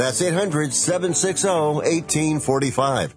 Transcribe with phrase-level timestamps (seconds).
[0.00, 3.14] That's 800 760 1845.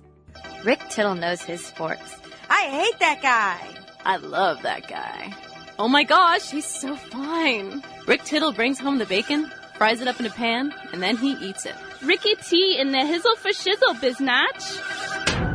[0.66, 2.18] Rick Tittle knows his sports.
[2.50, 3.58] I hate that guy.
[4.04, 5.34] I love that guy.
[5.80, 7.82] Oh my gosh, he's so fine.
[8.06, 11.32] Rick Tittle brings home the bacon, fries it up in a pan, and then he
[11.36, 11.76] eats it.
[12.02, 15.53] Ricky T in the hizzle for shizzle, biznatch.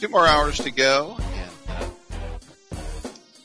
[0.00, 1.90] Two more hours to go, and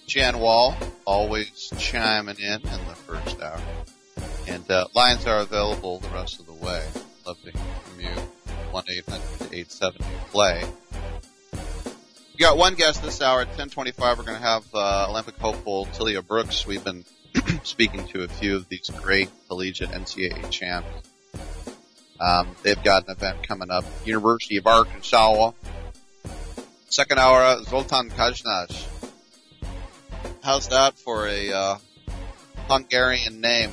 [0.07, 3.59] Jan Wall, always chiming in in the first hour.
[4.47, 6.81] And uh, lines are available the rest of the way.
[7.25, 8.07] Love to hear from you.
[8.71, 10.63] 1-800-870-PLAY.
[11.51, 14.17] We got one guest this hour at 1025.
[14.17, 16.65] We're going to have uh, Olympic hopeful Talia Brooks.
[16.65, 17.03] We've been
[17.63, 20.87] speaking to a few of these great collegiate NCAA champs.
[22.17, 23.83] Um, they've got an event coming up.
[24.05, 25.51] University of Arkansas.
[26.89, 28.85] Second hour, Zoltan Kajnaj
[30.45, 31.77] How's that for a uh,
[32.69, 33.71] Hungarian name?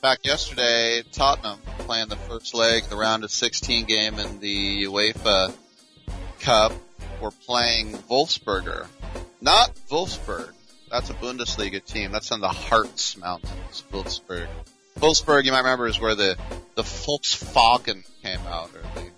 [0.00, 5.54] Back yesterday, Tottenham playing the first leg, the round of 16 game in the UEFA
[6.40, 6.72] Cup.
[7.20, 8.86] We're playing Wolfsberger,
[9.42, 10.52] not Wolfsburg.
[10.90, 12.10] That's a Bundesliga team.
[12.10, 14.48] That's on the Harz Mountains, Wolfsburg.
[14.98, 16.38] Wolfsburg, you might remember, is where the
[16.74, 19.10] the Volkswagen came out, or the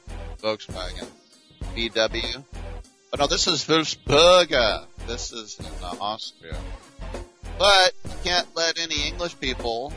[0.42, 1.06] Volkswagen
[1.75, 2.44] VW.
[3.11, 4.87] But no, this is Wolfsberger.
[5.06, 5.67] This is in
[6.00, 6.59] Austria.
[7.59, 9.93] But you can't let any English people,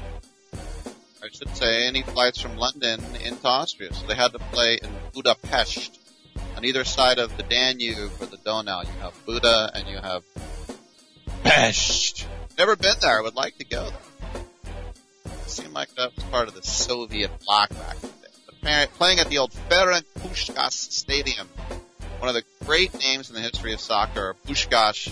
[1.22, 3.94] I should say, any flights from London into Austria.
[3.94, 5.98] So they had to play in Budapest.
[6.56, 10.24] On either side of the Danube or the Donau, you have Buda and you have
[11.44, 12.28] Pest.
[12.58, 13.18] Never been there.
[13.18, 14.44] I would like to go there.
[15.48, 18.14] Seemed like that was part of the Soviet bloc back in the day.
[18.19, 18.19] But
[18.62, 21.48] playing at the old Ferenc Puskás Stadium
[22.20, 25.12] one of the great names in the history of soccer, Puskás,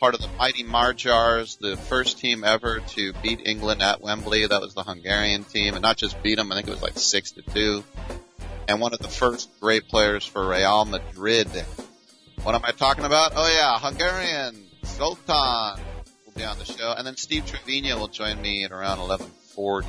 [0.00, 4.46] part of the mighty Magyars, the first team ever to beat England at Wembley.
[4.46, 6.98] That was the Hungarian team, and not just beat them, I think it was like
[6.98, 7.84] six to two.
[8.68, 11.48] And one of the first great players for Real Madrid.
[12.42, 13.32] What am I talking about?
[13.36, 15.78] Oh yeah, Hungarian Zoltan
[16.24, 19.84] will be on the show, and then Steve Trevino will join me at around 11:40.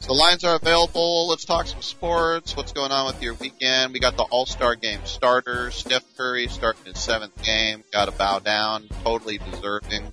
[0.00, 1.28] So lines are available.
[1.28, 2.56] Let's talk some sports.
[2.56, 3.92] What's going on with your weekend?
[3.92, 5.74] We got the All-Star game starters.
[5.74, 7.84] Steph Curry starting his seventh game.
[7.92, 8.88] Got to bow down.
[9.04, 10.10] Totally deserving.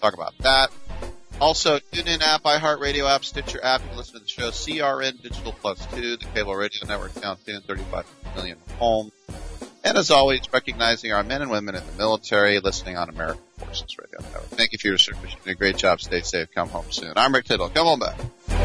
[0.00, 0.70] Talk about that.
[1.40, 3.82] Also, TuneIn app, iHeartRadio app, Stitcher app.
[3.82, 4.50] You can listen to the show.
[4.50, 9.12] CRN Digital Plus 2, the cable radio network now in 35 million homes.
[9.84, 13.98] And as always, recognizing our men and women in the military listening on American Forces
[13.98, 14.46] Radio Network.
[14.46, 15.22] Thank you for your service.
[15.24, 16.00] You're doing a great job.
[16.00, 16.48] Stay safe.
[16.54, 17.12] Come home soon.
[17.16, 17.68] I'm Rick Tittle.
[17.68, 18.63] Come on back.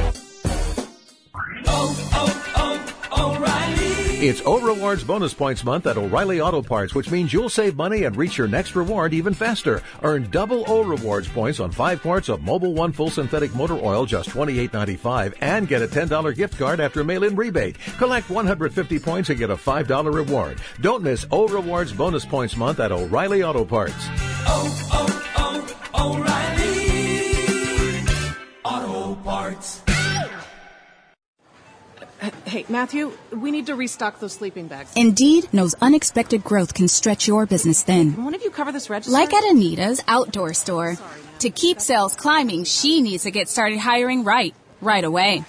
[4.21, 8.03] It's O Rewards bonus points month at O'Reilly Auto Parts, which means you'll save money
[8.03, 9.81] and reach your next reward even faster.
[10.03, 14.05] Earn double O Rewards points on five quarts of Mobil One Full Synthetic Motor Oil,
[14.05, 17.77] just $28.95, and get a $10 gift card after mail-in rebate.
[17.97, 20.59] Collect 150 points and get a $5 reward.
[20.81, 23.95] Don't miss O Rewards bonus points month at O'Reilly Auto Parts.
[24.45, 26.17] Oh, oh, oh,
[28.65, 29.88] O'Reilly Auto Parts.
[32.45, 34.91] Hey, Matthew, we need to restock those sleeping bags.
[34.95, 38.23] Indeed knows unexpected growth can stretch your business thin.
[38.23, 39.11] One of you cover this register?
[39.13, 40.97] Like at Anita's outdoor store.
[41.39, 45.45] to keep sales climbing, she needs to get started hiring right, right away.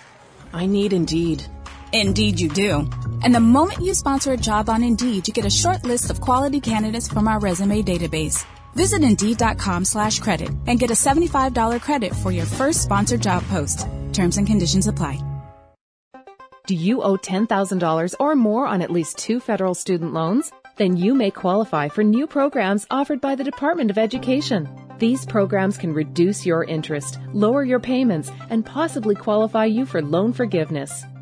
[0.52, 1.44] I need Indeed.
[1.92, 2.88] Indeed you do.
[3.24, 6.20] And the moment you sponsor a job on Indeed, you get a short list of
[6.20, 8.44] quality candidates from our resume database.
[8.74, 13.88] Visit Indeed.com slash credit and get a $75 credit for your first sponsored job post.
[14.12, 15.20] Terms and conditions apply.
[16.70, 20.52] Do you owe $10,000 or more on at least two federal student loans?
[20.80, 24.66] then you may qualify for new programs offered by the Department of Education.
[24.98, 30.32] These programs can reduce your interest, lower your payments, and possibly qualify you for loan
[30.32, 31.04] forgiveness.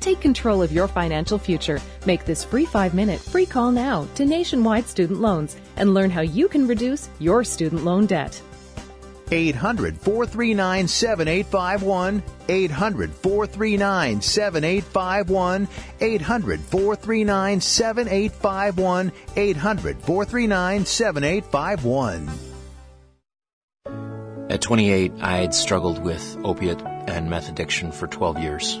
[0.00, 1.78] Take control of your financial future.
[2.06, 6.22] Make this free five minute free call now to Nationwide Student Loans and learn how
[6.22, 8.40] you can reduce your student loan debt.
[9.30, 12.22] 800 439 7851.
[12.48, 15.68] 800 439 7851.
[16.00, 19.12] 800 439 7851.
[19.36, 22.30] 800 439 7851.
[24.50, 28.80] At 28, I had struggled with opiate and meth addiction for 12 years.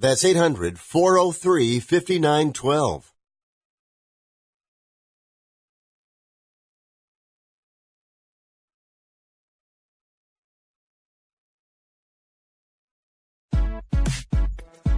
[0.00, 3.12] That's 800 403 5912.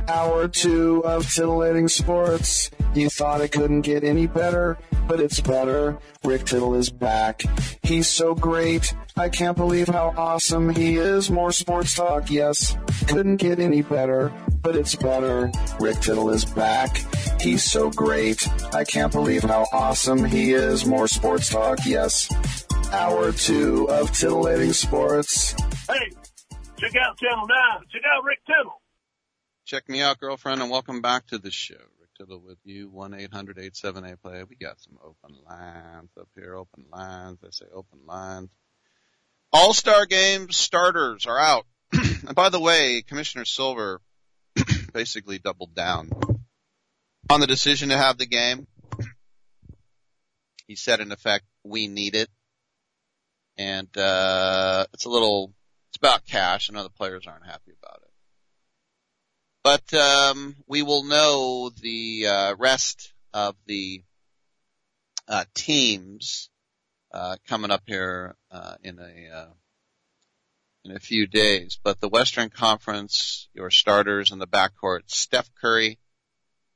[0.06, 2.70] Hour two of titillating sports.
[2.94, 4.76] You thought it couldn't get any better,
[5.08, 5.98] but it's better.
[6.24, 7.42] Rick Tittle is back.
[7.82, 8.92] He's so great.
[9.16, 11.30] I can't believe how awesome he is.
[11.30, 12.76] More sports talk, yes.
[13.08, 15.50] Couldn't get any better, but it's better.
[15.78, 16.96] Rick Tittle is back.
[17.40, 18.48] He's so great.
[18.74, 20.86] I can't believe how awesome he is.
[20.86, 22.30] More sports talk, yes.
[22.92, 25.52] Hour two of titillating sports.
[25.88, 26.10] Hey,
[26.78, 27.58] check out Channel 9.
[27.92, 28.80] Check out Rick Tittle.
[29.66, 31.74] Check me out, girlfriend, and welcome back to the show.
[32.00, 34.44] Rick Tittle with you, 1-800-878-PLAY.
[34.48, 37.38] We got some open lines up here, open lines.
[37.44, 38.48] I say open lines.
[39.52, 41.66] All-Star Games starters are out.
[41.92, 44.00] and by the way, Commissioner Silver
[44.92, 46.10] basically doubled down
[47.28, 48.68] on the decision to have the game.
[50.68, 52.28] He said, in effect, we need it.
[53.58, 55.52] And, uh, it's a little,
[55.90, 56.70] it's about cash.
[56.70, 58.10] I know the players aren't happy about it.
[59.64, 64.04] But um, we will know the uh, rest of the
[65.26, 66.50] uh, teams
[67.12, 69.50] uh, coming up here uh, in a uh,
[70.84, 71.78] in a few days.
[71.82, 75.98] But the Western Conference, your starters in the backcourt: Steph Curry,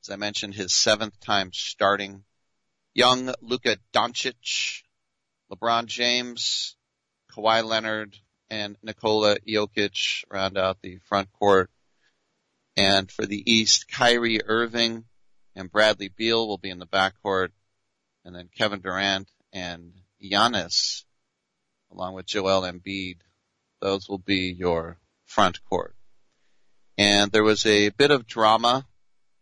[0.02, 2.24] as I mentioned, his seventh time starting.
[2.96, 4.82] Young Luka Doncic,
[5.50, 6.76] LeBron James,
[7.32, 8.16] Kawhi Leonard,
[8.50, 11.70] and Nikola Jokic round out the front court.
[12.76, 15.04] And for the East, Kyrie Irving
[15.56, 17.50] and Bradley Beal will be in the backcourt.
[18.24, 19.92] And then Kevin Durant and
[20.24, 21.04] Giannis,
[21.90, 23.18] along with Joel Embiid,
[23.80, 25.94] those will be your front court.
[26.96, 28.86] And there was a bit of drama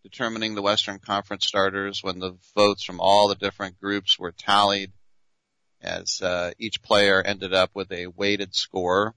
[0.03, 4.93] determining the Western Conference starters when the votes from all the different groups were tallied
[5.81, 9.15] as uh, each player ended up with a weighted score.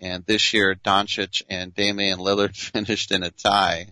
[0.00, 3.88] And this year, Doncic and Damian Lillard finished in a tie.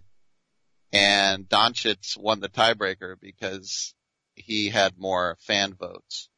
[0.92, 3.94] And Doncic won the tiebreaker because
[4.34, 6.28] he had more fan votes.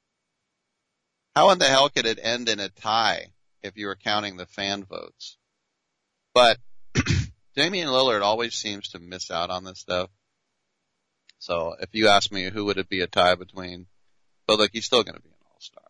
[1.34, 3.28] How in the hell could it end in a tie
[3.62, 5.36] if you were counting the fan votes?
[6.34, 6.58] But
[7.56, 10.10] Damian Lillard always seems to miss out on this stuff.
[11.38, 13.86] So if you ask me who would it be a tie between,
[14.46, 15.84] but look, he's still going to be an all-star.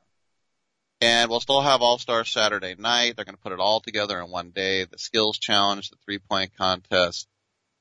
[1.00, 3.14] And we'll still have All-Star Saturday night.
[3.16, 4.84] They're going to put it all together in one day.
[4.84, 7.28] The skills challenge, the three-point contest,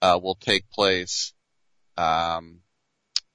[0.01, 1.33] uh, will take place,
[1.97, 2.59] um,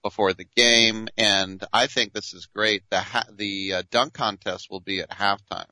[0.02, 1.08] before the game.
[1.16, 2.82] And I think this is great.
[2.90, 5.68] The, ha- the uh, dunk contest will be at halftime.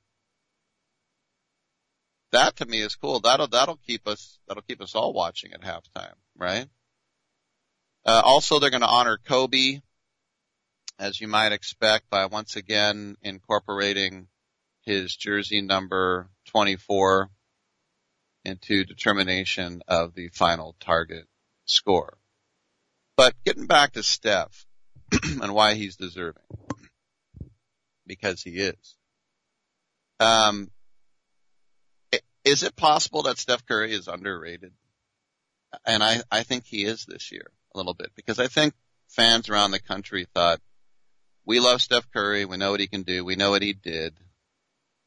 [2.33, 3.21] That to me is cool.
[3.21, 6.67] That'll, that'll keep us, that'll keep us all watching at halftime, right?
[8.07, 9.81] Uh, also they're going to honor Kobe
[11.01, 14.29] as you might expect, by once again incorporating
[14.83, 17.31] his jersey number 24
[18.45, 21.27] into determination of the final target
[21.65, 22.19] score.
[23.21, 24.65] But getting back to Steph
[25.43, 26.43] and why he's deserving.
[28.07, 28.97] Because he is.
[30.19, 30.71] Um,
[32.47, 34.73] is it possible that Steph Curry is underrated?
[35.85, 38.73] And I, I think he is this year a little bit because I think
[39.09, 40.63] fans around the country thought,
[41.45, 42.47] we love Steph Curry.
[42.47, 43.23] We know what he can do.
[43.23, 44.17] We know what he did.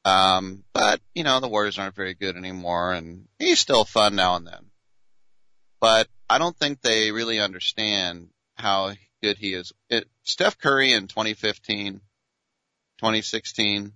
[0.05, 4.36] Um, but you know, the Warriors aren't very good anymore and he's still fun now
[4.36, 4.70] and then.
[5.82, 9.72] But I don't think they really understand how good he is.
[9.88, 12.02] It, Steph Curry in 2015,
[12.98, 13.94] 2016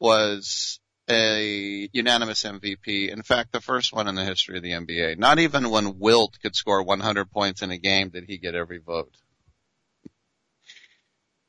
[0.00, 3.10] was a unanimous MVP.
[3.10, 5.18] In fact, the first one in the history of the NBA.
[5.18, 8.78] Not even when Wilt could score 100 points in a game did he get every
[8.78, 9.14] vote.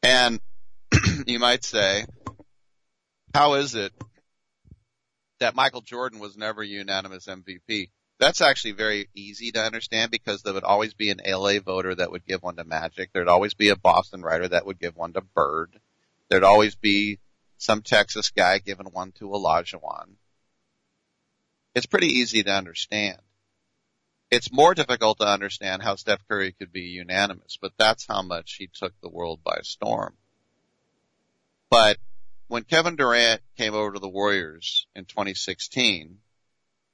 [0.04, 0.42] And
[1.26, 2.06] you might say,
[3.34, 3.94] how is it
[5.40, 7.92] that Michael Jordan was never unanimous MVP?
[8.20, 12.12] That's actually very easy to understand because there would always be an LA voter that
[12.12, 13.12] would give one to Magic.
[13.14, 15.80] There'd always be a Boston writer that would give one to Bird.
[16.30, 17.20] There'd always be
[17.58, 20.16] some Texas guy giving one to Olajuwon.
[21.76, 23.20] It's pretty easy to understand.
[24.32, 28.56] It's more difficult to understand how Steph Curry could be unanimous, but that's how much
[28.56, 30.18] he took the world by storm.
[31.70, 31.98] But
[32.48, 36.18] when Kevin Durant came over to the Warriors in 2016,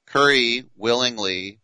[0.06, 1.60] Curry willingly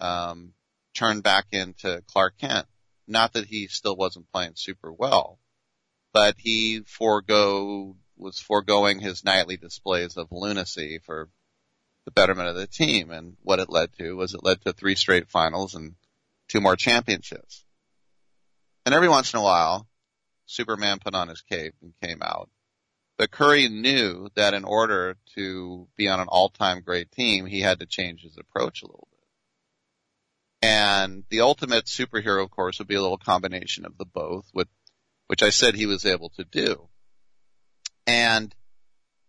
[0.00, 0.52] um,
[0.94, 2.66] turned back into Clark Kent.
[3.06, 5.38] Not that he still wasn't playing super well,
[6.12, 11.28] but he forego was foregoing his nightly displays of lunacy for
[12.04, 13.10] the betterment of the team.
[13.10, 15.94] And what it led to was it led to three straight finals and
[16.48, 17.64] two more championships.
[18.86, 19.86] And every once in a while,
[20.46, 22.50] Superman put on his cape and came out.
[23.16, 27.80] But Curry knew that in order to be on an all-time great team, he had
[27.80, 30.68] to change his approach a little bit.
[30.68, 35.42] And the ultimate superhero, of course, would be a little combination of the both, which
[35.42, 36.88] I said he was able to do.
[38.06, 38.54] And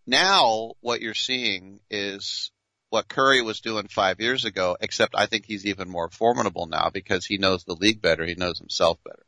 [0.07, 2.51] now what you're seeing is
[2.89, 6.89] what Curry was doing five years ago, except I think he's even more formidable now
[6.93, 8.25] because he knows the league better.
[8.25, 9.25] He knows himself better.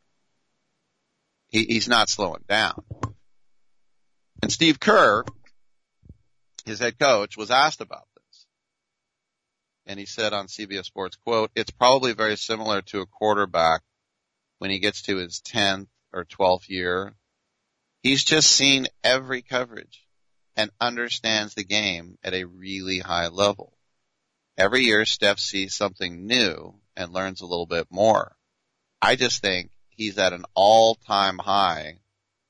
[1.50, 2.84] He, he's not slowing down.
[4.42, 5.24] And Steve Kerr,
[6.66, 8.46] his head coach, was asked about this.
[9.86, 13.82] And he said on CBS Sports, quote, it's probably very similar to a quarterback
[14.60, 17.16] when he gets to his 10th or 12th year
[18.08, 20.08] He's just seen every coverage
[20.56, 23.78] and understands the game at a really high level.
[24.58, 28.38] Every year Steph sees something new and learns a little bit more.
[29.02, 32.00] I just think he's at an all-time high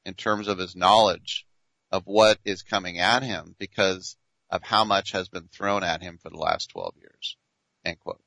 [0.06, 1.47] in terms of his knowledge
[1.92, 4.18] of what is coming at him because
[4.50, 7.38] of how much has been thrown at him for the last 12 years.
[7.86, 8.22] End quote.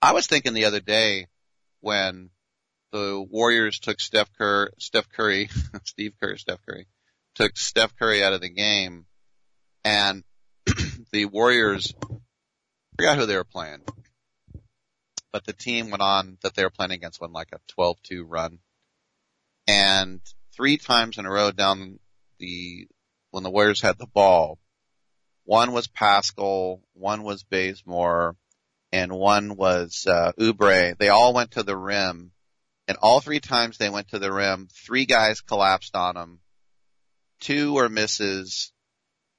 [0.00, 1.26] I was thinking the other day
[1.80, 2.30] when
[2.92, 5.48] the Warriors took Steph Curry, Steph Curry,
[5.84, 6.86] Steve Kerr, Steph Curry,
[7.34, 9.06] took Steph Curry out of the game,
[9.84, 10.24] and
[11.12, 11.92] the Warriors
[12.96, 13.80] forgot who they were playing,
[15.32, 18.58] but the team went on that they were playing against went like a 12-2 run,
[19.66, 20.20] and
[20.58, 21.98] three times in a row down
[22.38, 22.86] the
[23.30, 24.58] when the Warriors had the ball,
[25.44, 28.36] one was Paschall, one was Bazemore,
[28.92, 30.98] and one was uh, Oubre.
[30.98, 32.32] They all went to the rim
[32.88, 36.40] and all three times they went to the rim, three guys collapsed on them.
[37.40, 38.72] Two were misses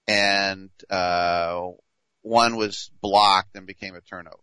[0.07, 1.67] and, uh,
[2.21, 4.37] one was blocked and became a turnover.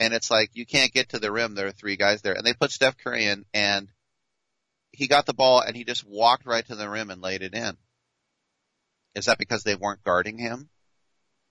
[0.00, 1.54] And it's like, you can't get to the rim.
[1.54, 3.88] There are three guys there and they put Steph Curry in and
[4.92, 7.54] he got the ball and he just walked right to the rim and laid it
[7.54, 7.76] in.
[9.14, 10.68] Is that because they weren't guarding him?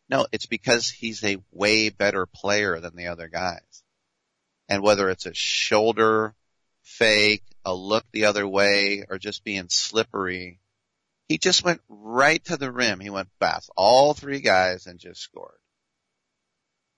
[0.10, 3.84] No, it's because he's a way better player than the other guys
[4.70, 6.36] and whether it's a shoulder
[6.84, 10.60] fake, a look the other way, or just being slippery,
[11.28, 13.00] he just went right to the rim.
[13.00, 15.58] He went past all three guys and just scored.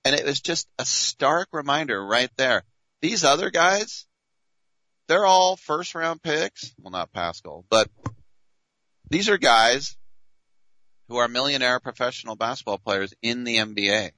[0.04, 2.64] And it was just a stark reminder right there.
[3.02, 4.06] These other guys,
[5.08, 6.74] they're all first round picks.
[6.80, 7.90] Well, not Paschall, but
[9.10, 9.98] these are guys
[11.10, 14.12] who are millionaire professional basketball players in the NBA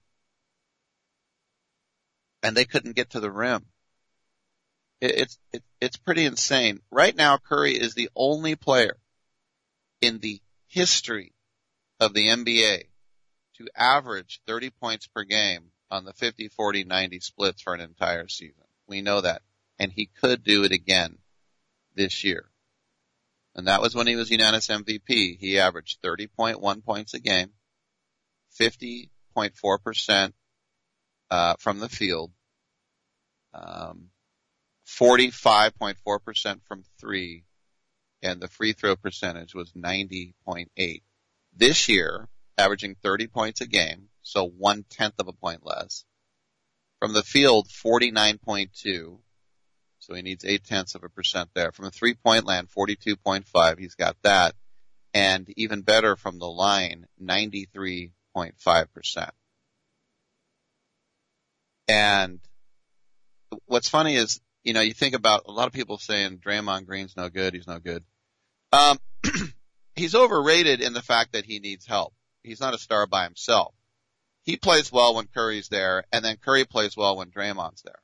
[2.43, 3.65] and they couldn't get to the rim.
[5.01, 6.81] it's it, it's pretty insane.
[6.91, 8.97] Right now, Curry is the only player
[10.01, 11.33] in the history
[11.99, 12.83] of the NBA
[13.57, 18.27] to average 30 points per game on the 50, 40, 90 splits for an entire
[18.27, 18.63] season.
[18.87, 19.41] We know that.
[19.79, 21.17] And he could do it again
[21.95, 22.49] this year.
[23.55, 25.37] And that was when he was unanimous MVP.
[25.37, 27.51] He averaged 30.1 points a game,
[28.59, 30.33] 50.4%
[31.29, 32.31] uh, from the field,
[33.53, 34.09] um,
[34.87, 37.45] 45.4% from three,
[38.21, 41.01] and the free throw percentage was 90.8.
[41.55, 42.27] This year,
[42.57, 46.05] averaging 30 points a game, so one tenth of a point less.
[46.99, 49.19] From the field, 49.2,
[50.03, 51.71] so he needs eight tenths of a percent there.
[51.71, 54.55] From the three point land, 42.5, he's got that.
[55.13, 59.29] And even better from the line, 93.5%.
[61.87, 62.39] And
[63.65, 67.15] what's funny is, you know, you think about a lot of people saying Draymond Green's
[67.15, 68.03] no good, he's no good.
[68.71, 68.97] Um,
[69.95, 72.13] he's overrated in the fact that he needs help.
[72.41, 73.73] He's not a star by himself.
[74.43, 78.02] He plays well when Curry's there, and then Curry plays well when Draymond's there.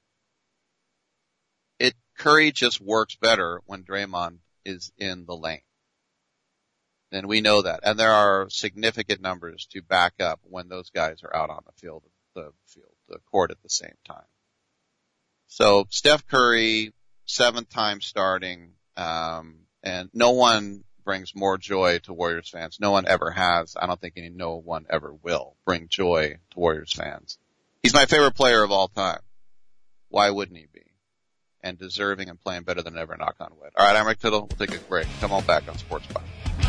[2.19, 5.61] Curry just works better when Draymond is in the lane.
[7.11, 7.79] And we know that.
[7.83, 11.71] And there are significant numbers to back up when those guys are out on the
[11.81, 12.03] field,
[12.35, 14.27] the field, the court at the same time.
[15.47, 16.93] So Steph Curry,
[17.25, 22.77] seventh time starting, um, and no one brings more joy to Warriors fans.
[22.79, 23.75] No one ever has.
[23.79, 27.39] I don't think any, no one ever will bring joy to Warriors fans.
[27.81, 29.21] He's my favorite player of all time.
[30.09, 30.88] Why wouldn't he be?
[31.61, 33.71] And deserving and playing better than ever, knock on wood.
[33.77, 34.47] Alright, I'm Rick Tittle.
[34.49, 35.07] We'll take a break.
[35.19, 36.68] Come on back on Sports Byline.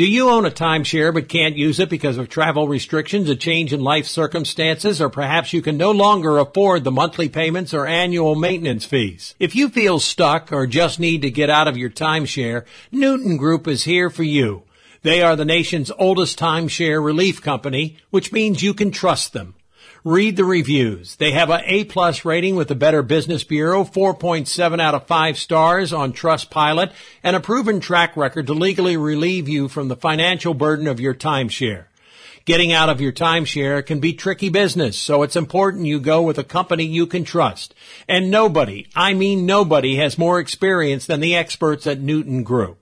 [0.00, 3.74] Do you own a timeshare but can't use it because of travel restrictions, a change
[3.74, 8.34] in life circumstances, or perhaps you can no longer afford the monthly payments or annual
[8.34, 9.34] maintenance fees?
[9.38, 13.68] If you feel stuck or just need to get out of your timeshare, Newton Group
[13.68, 14.62] is here for you.
[15.02, 19.54] They are the nation's oldest timeshare relief company, which means you can trust them.
[20.02, 21.16] Read the reviews.
[21.16, 25.38] They have a A plus rating with the Better Business Bureau, 4.7 out of 5
[25.38, 30.54] stars on Trustpilot, and a proven track record to legally relieve you from the financial
[30.54, 31.84] burden of your timeshare.
[32.46, 36.38] Getting out of your timeshare can be tricky business, so it's important you go with
[36.38, 37.74] a company you can trust.
[38.08, 42.79] And nobody, I mean nobody, has more experience than the experts at Newton Group.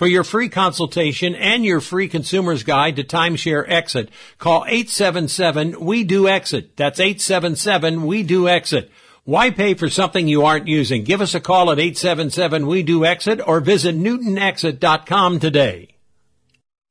[0.00, 4.08] For your free consultation and your free consumer's guide to timeshare exit,
[4.38, 6.74] call 877-WE-DO-EXIT.
[6.74, 8.90] That's 877-WE-DO-EXIT.
[9.24, 11.04] Why pay for something you aren't using?
[11.04, 15.88] Give us a call at 877-WE-DO-EXIT or visit newtonexit.com today.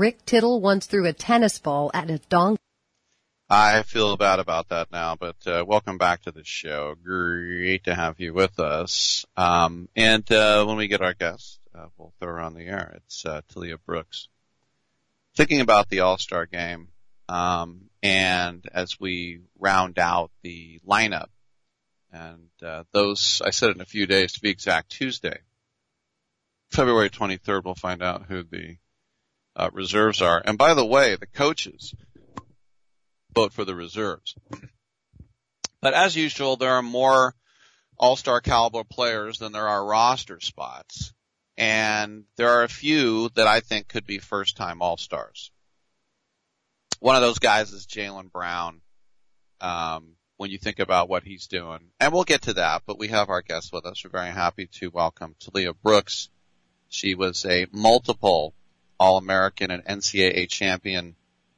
[0.00, 2.62] Rick Tittle once threw a tennis ball at a donkey.
[3.50, 6.94] I feel bad about that now, but uh, welcome back to the show.
[7.04, 9.26] Great to have you with us.
[9.36, 12.94] Um, and uh, when we get our guest, uh, we'll throw her on the air.
[12.96, 14.28] It's uh, Talia Brooks.
[15.36, 16.88] Thinking about the All-Star game,
[17.28, 21.28] um, and as we round out the lineup,
[22.10, 25.40] and uh, those, I said in a few days to be exact, Tuesday,
[26.70, 28.78] February 23rd, we'll find out who the
[29.56, 30.42] uh, reserves are.
[30.44, 31.94] And by the way, the coaches
[33.34, 34.34] vote for the reserves.
[35.80, 37.34] But as usual, there are more
[37.98, 41.12] all-star caliber players than there are roster spots.
[41.56, 45.50] And there are a few that I think could be first-time all-stars.
[46.98, 48.80] One of those guys is Jaylen Brown.
[49.60, 53.08] Um, when you think about what he's doing, and we'll get to that, but we
[53.08, 54.02] have our guest with us.
[54.02, 56.30] We're very happy to welcome Talia Brooks.
[56.88, 58.54] She was a multiple
[59.00, 61.16] All-American and NCAA champion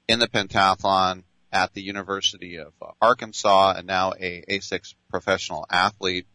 [0.09, 6.26] in the pentathlon at the University of uh, Arkansas and now a A6 professional athlete.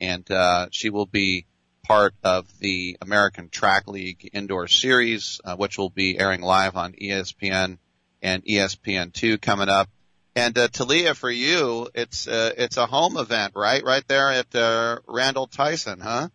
[0.00, 1.46] And, uh, she will be
[1.84, 6.94] part of the American Track League Indoor Series, uh, which will be airing live on
[6.94, 7.78] ESPN
[8.22, 9.88] and ESPN2 coming up.
[10.34, 13.82] And, uh, Talia, for you, it's, uh, it's a home event, right?
[13.84, 16.28] Right there at, uh, Randal Tyson, huh?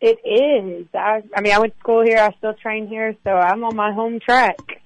[0.00, 0.86] It is.
[0.94, 2.18] I, I mean, I went to school here.
[2.18, 4.82] I still train here, so I'm on my home track.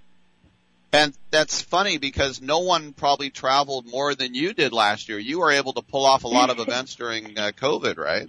[0.93, 5.19] And that's funny because no one probably traveled more than you did last year.
[5.19, 8.29] You were able to pull off a lot of events during uh, COVID, right?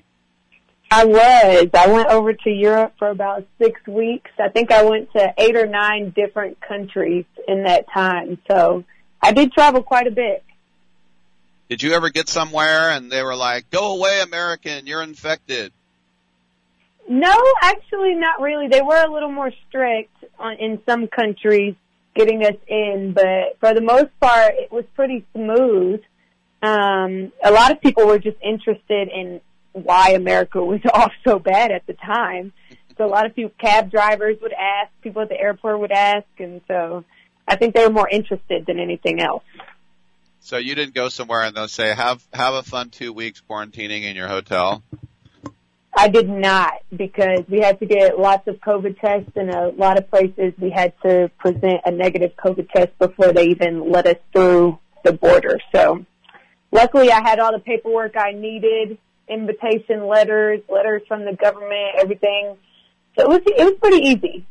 [0.91, 1.69] I was.
[1.73, 4.29] I went over to Europe for about six weeks.
[4.37, 8.37] I think I went to eight or nine different countries in that time.
[8.49, 8.83] So
[9.21, 10.43] I did travel quite a bit.
[11.69, 15.71] Did you ever get somewhere and they were like, "Go away, American, you're infected"?
[17.11, 18.69] No, actually not really.
[18.69, 21.75] They were a little more strict on, in some countries
[22.15, 25.99] getting us in, but for the most part, it was pretty smooth.
[26.63, 29.41] Um, a lot of people were just interested in
[29.73, 32.53] why America was off so bad at the time.
[32.97, 36.27] So a lot of people, cab drivers would ask, people at the airport would ask,
[36.39, 37.03] and so
[37.45, 39.43] I think they were more interested than anything else.
[40.39, 44.03] So you didn't go somewhere and they'll say, "Have have a fun two weeks quarantining
[44.03, 44.81] in your hotel."
[45.93, 49.97] I did not because we had to get lots of COVID tests in a lot
[49.97, 50.53] of places.
[50.57, 55.13] We had to present a negative COVID test before they even let us through the
[55.13, 55.59] border.
[55.73, 56.05] So
[56.71, 62.57] luckily I had all the paperwork I needed, invitation letters, letters from the government, everything.
[63.17, 64.45] So it was, it was pretty easy.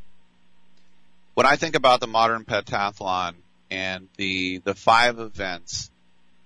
[1.35, 3.35] When I think about the modern pentathlon
[3.70, 5.90] and the the five events,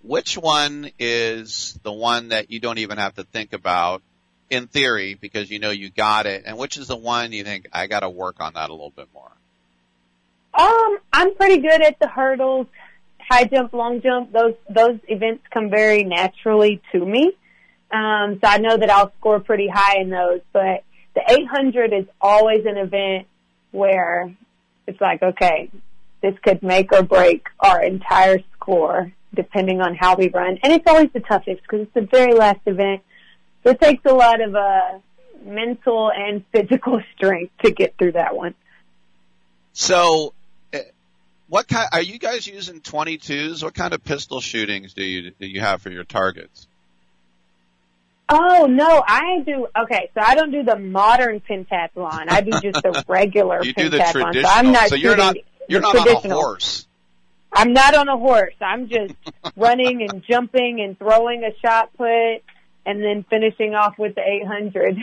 [0.02, 4.02] which one is the one that you don't even have to think about
[4.50, 7.68] in theory because you know you got it, and which is the one you think
[7.72, 9.30] I got to work on that a little bit more?
[10.54, 12.66] Um, I'm pretty good at the hurdles,
[13.18, 14.32] high jump, long jump.
[14.32, 17.32] Those those events come very naturally to me.
[17.90, 20.40] Um, so I know that I'll score pretty high in those.
[20.52, 23.26] But the 800 is always an event
[23.70, 24.34] where
[24.86, 25.70] it's like, okay,
[26.22, 30.58] this could make or break our entire score depending on how we run.
[30.62, 33.02] And it's always the toughest because it's the very last event.
[33.64, 34.98] It takes a lot of uh,
[35.44, 38.54] mental and physical strength to get through that one.
[39.72, 40.34] So,
[40.72, 40.82] eh,
[41.48, 43.62] what kind are you guys using 22s?
[43.62, 46.66] What kind of pistol shootings do you do you have for your targets?
[48.28, 49.66] Oh no, I do.
[49.82, 52.26] Okay, so I don't do the modern pentathlon.
[52.28, 54.32] I do just the regular You do pentathlon.
[54.32, 54.72] the So I'm traditional.
[54.72, 55.36] not So you're not
[55.68, 56.86] you're not on a horse.
[57.52, 58.54] I'm not on a horse.
[58.60, 59.14] I'm just
[59.56, 62.42] running and jumping and throwing a shot put
[62.86, 64.98] and then finishing off with the 800.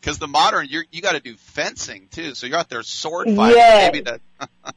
[0.00, 3.26] Because the modern, you're, you got to do fencing too, so you're out there sword
[3.26, 3.56] fighting.
[3.56, 3.92] Yes.
[3.92, 4.20] Maybe that.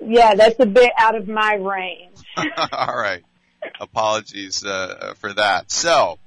[0.00, 2.16] Yeah, that's a bit out of my range.
[2.36, 3.24] All right.
[3.80, 5.70] Apologies uh, for that.
[5.70, 6.18] So,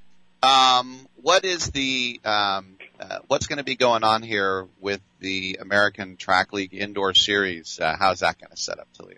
[0.44, 5.60] um, what is the um, uh, what's going to be going on here with the
[5.62, 7.80] American Track League Indoor Series?
[7.80, 9.18] Uh, how's that going to set up, Talia?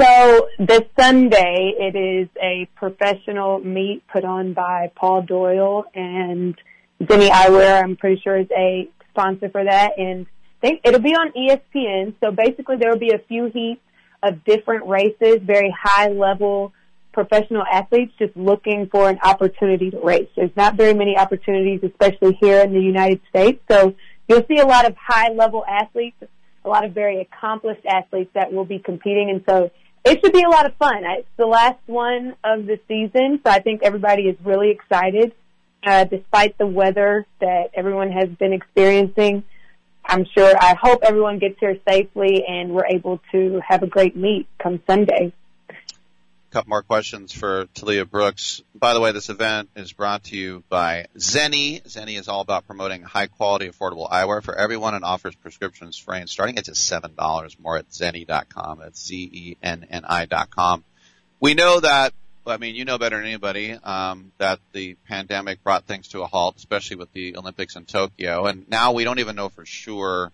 [0.00, 6.54] So this Sunday, it is a professional meet put on by Paul Doyle and
[7.02, 7.82] Zenni Eyewear.
[7.82, 10.26] I'm pretty sure is a sponsor for that, and
[10.62, 12.14] they, it'll be on ESPN.
[12.22, 13.82] So basically, there will be a few heats
[14.22, 16.72] of different races, very high level
[17.12, 20.28] professional athletes just looking for an opportunity to race.
[20.34, 23.62] There's not very many opportunities, especially here in the United States.
[23.70, 23.94] So
[24.28, 26.16] you'll see a lot of high level athletes,
[26.64, 29.28] a lot of very accomplished athletes that will be competing.
[29.28, 29.70] And so
[30.04, 31.04] it should be a lot of fun.
[31.04, 35.32] It's the last one of the season, so I think everybody is really excited.
[35.84, 39.42] Uh, despite the weather that everyone has been experiencing,
[40.04, 44.16] I'm sure, I hope everyone gets here safely and we're able to have a great
[44.16, 45.32] meet come Sunday.
[46.52, 48.62] Couple more questions for Talia Brooks.
[48.74, 51.82] By the way, this event is brought to you by Zenni.
[51.84, 56.28] Zenni is all about promoting high quality, affordable eyewear for everyone and offers prescriptions and
[56.28, 58.80] starting at just seven dollars more at Zenni.com.
[58.80, 60.84] That's Z-E-N-N-I dot com.
[61.40, 62.12] We know that,
[62.46, 66.26] I mean, you know better than anybody, um, that the pandemic brought things to a
[66.26, 68.44] halt, especially with the Olympics in Tokyo.
[68.44, 70.30] And now we don't even know for sure,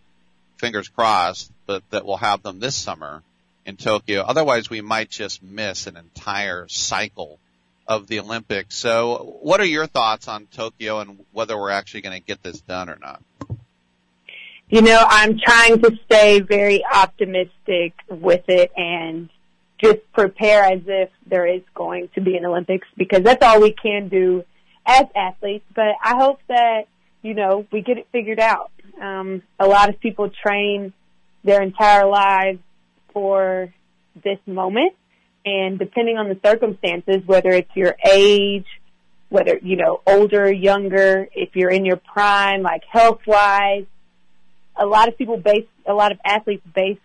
[0.56, 3.22] fingers crossed, but that we'll have them this summer
[3.68, 4.22] in Tokyo.
[4.22, 7.38] Otherwise, we might just miss an entire cycle
[7.86, 8.74] of the Olympics.
[8.74, 12.62] So, what are your thoughts on Tokyo and whether we're actually going to get this
[12.62, 13.22] done or not?
[14.70, 19.28] You know, I'm trying to stay very optimistic with it and
[19.78, 23.72] just prepare as if there is going to be an Olympics because that's all we
[23.72, 24.44] can do
[24.86, 25.64] as athletes.
[25.74, 26.86] But I hope that,
[27.20, 28.70] you know, we get it figured out.
[29.00, 30.94] Um, a lot of people train
[31.44, 32.58] their entire lives
[33.18, 33.74] for
[34.22, 34.94] this moment.
[35.44, 38.66] And depending on the circumstances, whether it's your age,
[39.28, 43.86] whether, you know, older, younger, if you're in your prime, like health wise,
[44.76, 47.00] a lot of people base, a lot of athletes base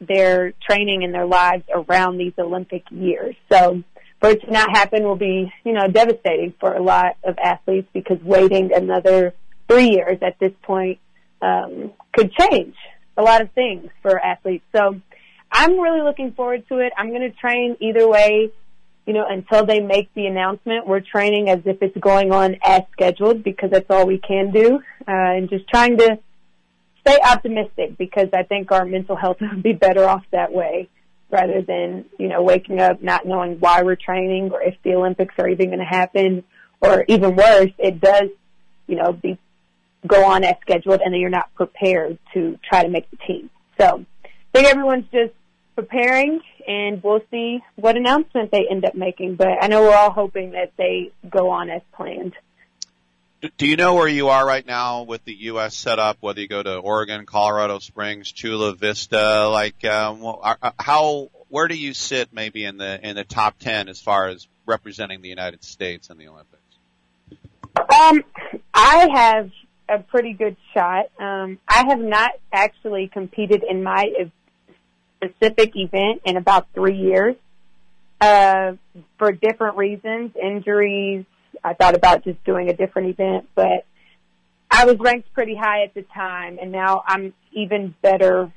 [0.00, 3.36] their training and their lives around these Olympic years.
[3.52, 3.82] So
[4.20, 7.88] for it to not happen will be, you know, devastating for a lot of athletes
[7.92, 9.34] because waiting another
[9.68, 10.98] three years at this point
[11.42, 12.74] um, could change
[13.18, 14.64] a lot of things for athletes.
[14.74, 15.00] So
[15.50, 16.92] I'm really looking forward to it.
[16.96, 18.50] I'm going to train either way,
[19.06, 20.86] you know, until they make the announcement.
[20.86, 24.76] We're training as if it's going on as scheduled because that's all we can do,
[24.76, 26.18] uh, and just trying to
[27.00, 30.88] stay optimistic because I think our mental health would be better off that way
[31.30, 35.34] rather than, you know, waking up not knowing why we're training or if the Olympics
[35.38, 36.42] are even going to happen
[36.80, 38.30] or even worse, it does,
[38.86, 39.38] you know, be,
[40.06, 43.50] go on as scheduled and then you're not prepared to try to make the team.
[43.78, 44.06] So
[44.54, 45.34] I think everyone's just
[45.76, 50.10] preparing and we'll see what announcement they end up making, but I know we're all
[50.10, 52.34] hoping that they go on as planned.
[53.56, 55.76] Do you know where you are right now with the U.S.
[55.76, 56.16] setup?
[56.20, 61.68] Whether you go to Oregon, Colorado Springs, Chula Vista, like um, are- are- how, where
[61.68, 65.28] do you sit maybe in the in the top ten as far as representing the
[65.28, 66.58] United States in the Olympics?
[67.76, 68.24] Um,
[68.74, 69.50] I have
[69.88, 71.06] a pretty good shot.
[71.18, 74.04] Um, I have not actually competed in my
[75.16, 77.36] specific event in about three years,
[78.20, 78.72] uh,
[79.18, 81.24] for different reasons, injuries.
[81.62, 83.84] I thought about just doing a different event, but
[84.70, 88.52] I was ranked pretty high at the time, and now I'm even better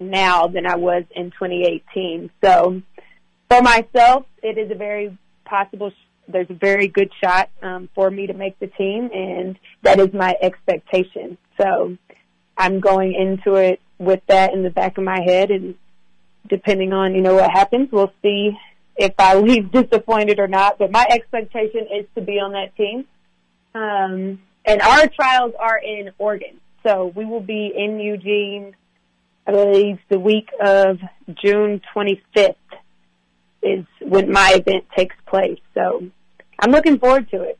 [0.00, 2.30] now than I was in 2018.
[2.42, 2.82] So
[3.48, 5.92] for myself, it is a very possible.
[6.28, 10.12] There's a very good shot um, for me to make the team, and that is
[10.12, 11.38] my expectation.
[11.60, 11.96] So
[12.56, 15.74] I'm going into it with that in the back of my head, and
[16.48, 18.56] depending on you know what happens, we'll see
[18.96, 20.78] if I leave disappointed or not.
[20.78, 23.06] But my expectation is to be on that team.
[23.74, 28.74] Um, and our trials are in Oregon, so we will be in Eugene.
[29.46, 30.98] I believe the week of
[31.42, 32.56] June 25th
[33.62, 35.60] is when my event takes place.
[35.74, 36.10] So
[36.58, 37.58] I'm looking forward to it.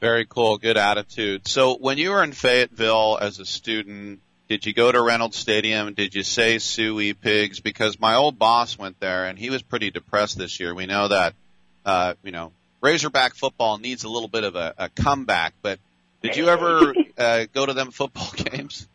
[0.00, 1.48] Very cool, good attitude.
[1.48, 5.94] So when you were in Fayetteville as a student, did you go to Reynolds Stadium?
[5.94, 7.60] Did you say Suey Pigs?
[7.60, 10.74] Because my old boss went there and he was pretty depressed this year.
[10.74, 11.34] We know that,
[11.84, 15.80] uh, you know, Razorback football needs a little bit of a, a comeback, but
[16.22, 18.86] did you ever, uh, go to them football games?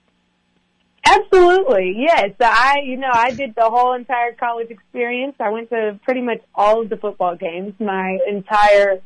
[1.12, 2.32] Absolutely, yes.
[2.40, 5.36] So I, you know, I did the whole entire college experience.
[5.40, 9.02] I went to pretty much all of the football games my entire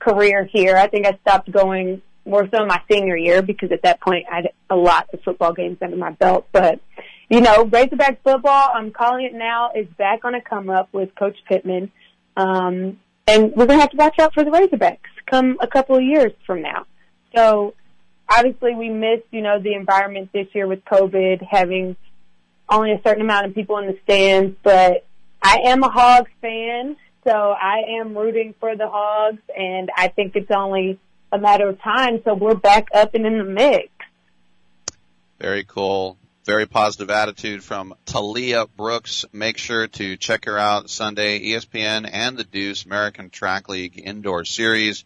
[0.00, 0.76] career here.
[0.76, 4.26] I think I stopped going more so in my senior year because at that point
[4.30, 6.48] I had a lot of football games under my belt.
[6.50, 6.80] But,
[7.28, 11.14] you know, Razorback football, I'm calling it now, is back on a come up with
[11.14, 11.92] Coach Pittman.
[12.36, 14.98] Um, and we're going to have to watch out for the Razorbacks
[15.30, 16.86] come a couple of years from now.
[17.36, 17.74] So
[18.28, 21.96] obviously we missed, you know, the environment this year with COVID, having
[22.68, 25.06] only a certain amount of people in the stands, but
[25.42, 30.34] I am a Hogs fan, so I am rooting for the Hogs, and I think
[30.34, 30.98] it's only
[31.30, 33.88] a matter of time, so we're back up and in the mix.
[35.38, 36.16] Very cool.
[36.44, 39.24] Very positive attitude from Talia Brooks.
[39.32, 44.44] Make sure to check her out Sunday, ESPN and the Deuce American Track League Indoor
[44.44, 45.04] Series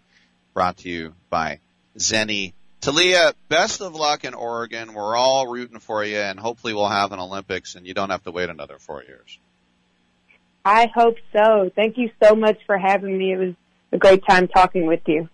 [0.53, 1.61] brought to you by
[1.97, 2.53] Zenni.
[2.81, 4.95] Talia, best of luck in Oregon.
[4.95, 8.23] We're all rooting for you and hopefully we'll have an Olympics and you don't have
[8.25, 9.39] to wait another four years.
[10.65, 11.71] I hope so.
[11.75, 13.33] Thank you so much for having me.
[13.33, 13.55] It was
[13.93, 15.29] a great time talking with you.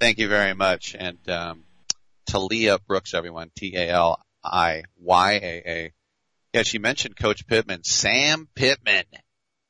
[0.00, 0.96] Thank you very much.
[0.98, 1.64] And um,
[2.26, 5.92] Talia Brooks, everyone, T A L I Y A A.
[6.54, 9.04] Yeah, she mentioned Coach Pittman, Sam Pittman.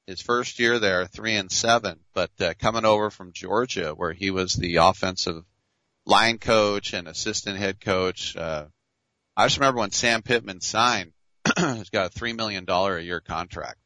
[0.07, 4.31] His first year there, three and seven, but uh, coming over from Georgia, where he
[4.31, 5.45] was the offensive
[6.11, 8.37] line coach and assistant head coach.
[8.37, 8.67] Uh,
[9.37, 11.13] I just remember when Sam Pittman signed,
[11.57, 13.79] he's got a three million dollar a year contract,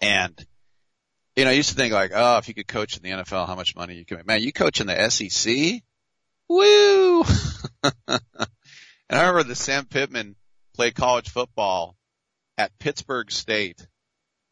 [0.00, 0.46] and
[1.34, 3.46] you know, I used to think like, oh, if you could coach in the NFL,
[3.46, 4.26] how much money you can make.
[4.26, 5.82] Man, you coach in the SEC?
[6.48, 7.24] Woo!
[8.08, 8.20] and
[9.10, 10.36] I remember the Sam Pittman
[10.74, 11.96] played college football
[12.56, 13.86] at Pittsburg State.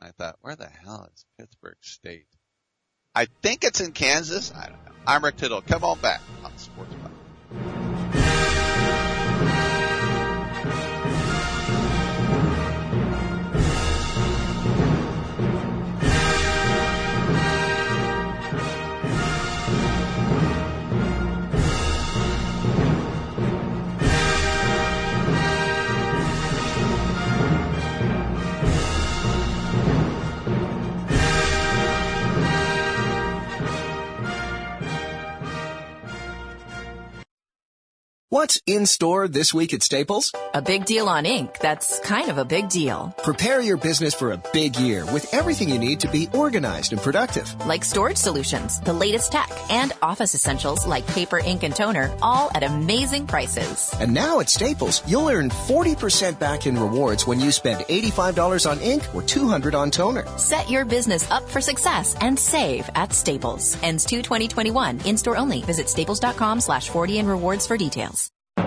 [0.00, 2.27] I thought, where the hell is Pittsburg State?
[3.14, 4.53] I think it's in Kansas.
[4.53, 4.92] I don't know.
[5.07, 5.62] I'm Rick Tittle.
[5.62, 7.12] Come on back on the Sports Pod.
[38.35, 40.33] What's in store this week at Staples?
[40.55, 43.14] A big deal on ink that's kind of a big deal.
[43.23, 47.01] Prepare your business for a big year with everything you need to be organized and
[47.01, 47.47] productive.
[47.64, 52.51] Like storage solutions, the latest tech, and office essentials like paper, ink, and toner, all
[52.57, 53.94] at amazing prices.
[54.01, 58.81] And now at Staples, you'll earn 40% back in rewards when you spend $85 on
[58.81, 60.27] ink or $200 on toner.
[60.38, 63.79] Set your business up for success and save at Staples.
[63.85, 65.03] Ends 2 2021.
[65.03, 65.62] In store only.
[65.62, 68.23] Visit staples.com slash 40 and rewards for details.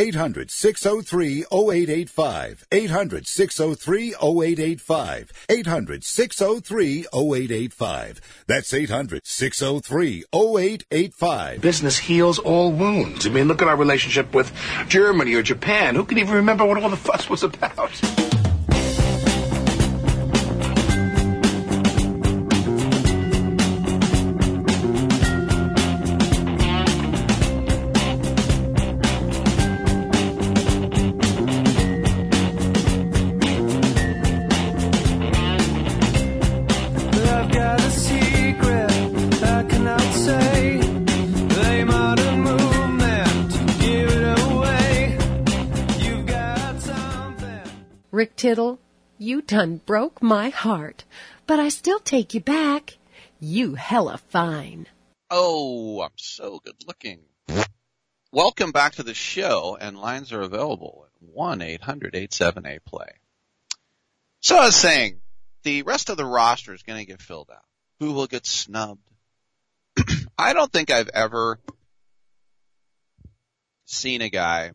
[0.00, 2.66] 800 603 0885.
[2.72, 5.32] 800 603 0885.
[5.50, 8.44] 800 603 0885.
[8.46, 11.60] That's 800 603 0885.
[11.60, 13.26] Business heals all wounds.
[13.26, 14.50] I mean, look at our relationship with
[14.88, 15.94] Germany or Japan.
[15.94, 18.29] Who can even remember what all the fuss was about?
[48.20, 48.78] Rick Tittle,
[49.16, 51.04] you done broke my heart,
[51.46, 52.98] but I still take you back.
[53.40, 54.88] You hella fine.
[55.30, 57.20] Oh, I'm so good looking.
[58.30, 63.12] Welcome back to the show, and lines are available at 1-800-878-PLAY.
[64.40, 65.22] So I was saying,
[65.62, 67.64] the rest of the roster is going to get filled out.
[68.00, 69.00] Who will get snubbed?
[70.38, 71.58] I don't think I've ever
[73.86, 74.72] seen a guy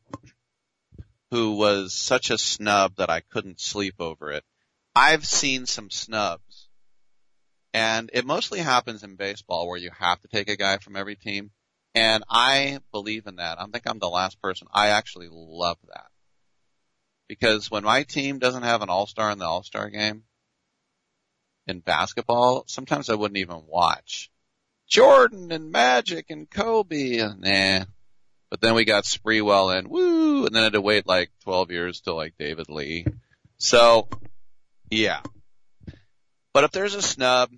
[1.35, 4.45] who was such a snub that I couldn't sleep over it.
[4.95, 6.69] I've seen some snubs.
[7.73, 11.17] And it mostly happens in baseball where you have to take a guy from every
[11.17, 11.51] team.
[11.93, 13.59] And I believe in that.
[13.59, 14.69] I think I'm the last person.
[14.73, 16.07] I actually love that.
[17.27, 20.23] Because when my team doesn't have an all-star in the all-star game,
[21.67, 24.31] in basketball, sometimes I wouldn't even watch.
[24.87, 27.85] Jordan and Magic and Kobe, and nah.
[28.55, 31.71] But then we got Sprewell in, woo, and then I had to wait like 12
[31.71, 33.05] years till like David Lee.
[33.57, 34.07] So,
[34.89, 35.19] yeah.
[36.53, 37.51] But if there's a snub,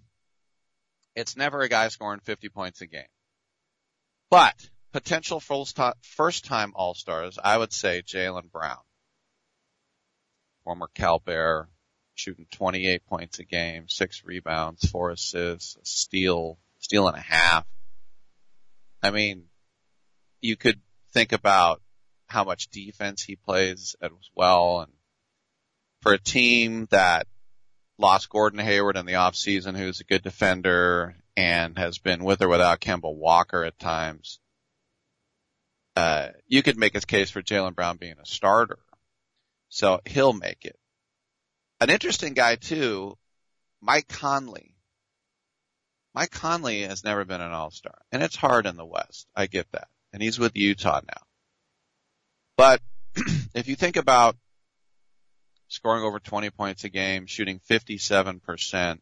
[1.15, 3.03] it's never a guy scoring 50 points a game.
[4.31, 4.55] But
[4.91, 8.81] potential first time All-Stars, I would say Jaylen Brown.
[10.63, 11.69] Former Cal Bear,
[12.15, 17.67] shooting 28 points a game, six rebounds, four assists, a steal, steal and a half.
[19.03, 19.43] I mean,
[20.41, 20.81] you could
[21.17, 21.81] think about
[22.27, 24.81] how much defense he plays as well.
[24.81, 24.91] And
[26.01, 27.25] for a team that
[27.97, 32.49] lost Gordon Hayward in the offseason, who's a good defender and has been with or
[32.49, 34.39] without Kemba Walker at times,
[35.95, 38.79] uh, you could make a case for Jaylen Brown being a starter.
[39.69, 40.77] So he'll make it.
[41.81, 43.17] An interesting guy too,
[43.81, 44.75] Mike Conley.
[46.13, 49.25] Mike Conley has never been an all-star and it's hard in the West.
[49.35, 49.87] I get that.
[50.17, 51.21] And he's with Utah now.
[52.57, 52.81] But
[53.53, 54.35] if you think about
[55.67, 58.97] scoring over 20 points a game, shooting 57%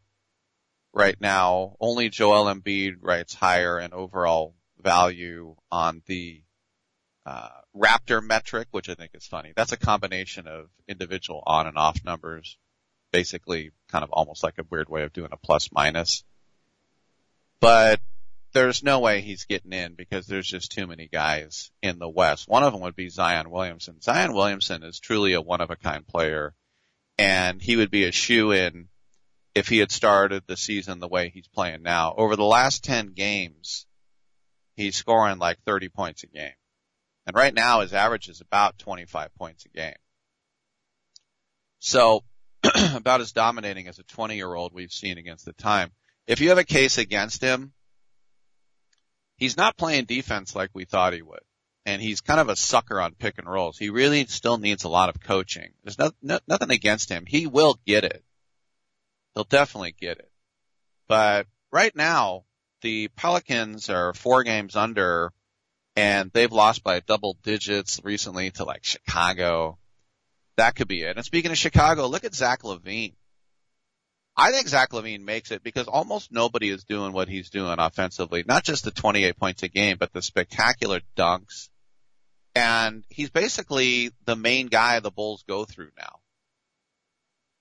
[0.92, 6.42] right now, only Joel Embiid rates higher in overall value on the
[7.24, 9.54] uh, Raptor metric, which I think is funny.
[9.56, 12.58] That's a combination of individual on and off numbers,
[13.10, 16.24] basically kind of almost like a weird way of doing a plus minus.
[17.58, 18.00] But
[18.56, 22.48] there's no way he's getting in because there's just too many guys in the West.
[22.48, 24.00] One of them would be Zion Williamson.
[24.00, 26.54] Zion Williamson is truly a one of a kind player
[27.18, 28.88] and he would be a shoe in
[29.54, 32.14] if he had started the season the way he's playing now.
[32.16, 33.84] Over the last 10 games,
[34.74, 36.56] he's scoring like 30 points a game.
[37.26, 40.00] And right now his average is about 25 points a game.
[41.78, 42.24] So
[42.94, 45.92] about as dominating as a 20 year old we've seen against the time.
[46.26, 47.74] If you have a case against him,
[49.36, 51.40] he's not playing defense like we thought he would.
[51.84, 53.78] And he's kind of a sucker on pick and rolls.
[53.78, 55.72] He really still needs a lot of coaching.
[55.84, 57.24] There's no, no, nothing against him.
[57.26, 58.24] He will get it.
[59.34, 60.30] He'll definitely get it.
[61.06, 62.44] But right now,
[62.80, 65.32] the Pelicans are four games under
[65.96, 69.78] and they've lost by double digits recently to like Chicago.
[70.56, 71.16] That could be it.
[71.16, 73.14] And speaking of Chicago, look at Zach LaVine.
[74.36, 78.44] I think Zach LaVine makes it because almost nobody is doing what he's doing offensively.
[78.46, 81.70] Not just the 28 points a game, but the spectacular dunks.
[82.54, 86.20] And he's basically the main guy the Bulls go through now.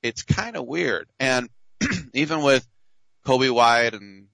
[0.04, 1.08] It's kind of weird.
[1.20, 1.50] And
[2.14, 2.68] even with
[3.26, 4.28] Coby White and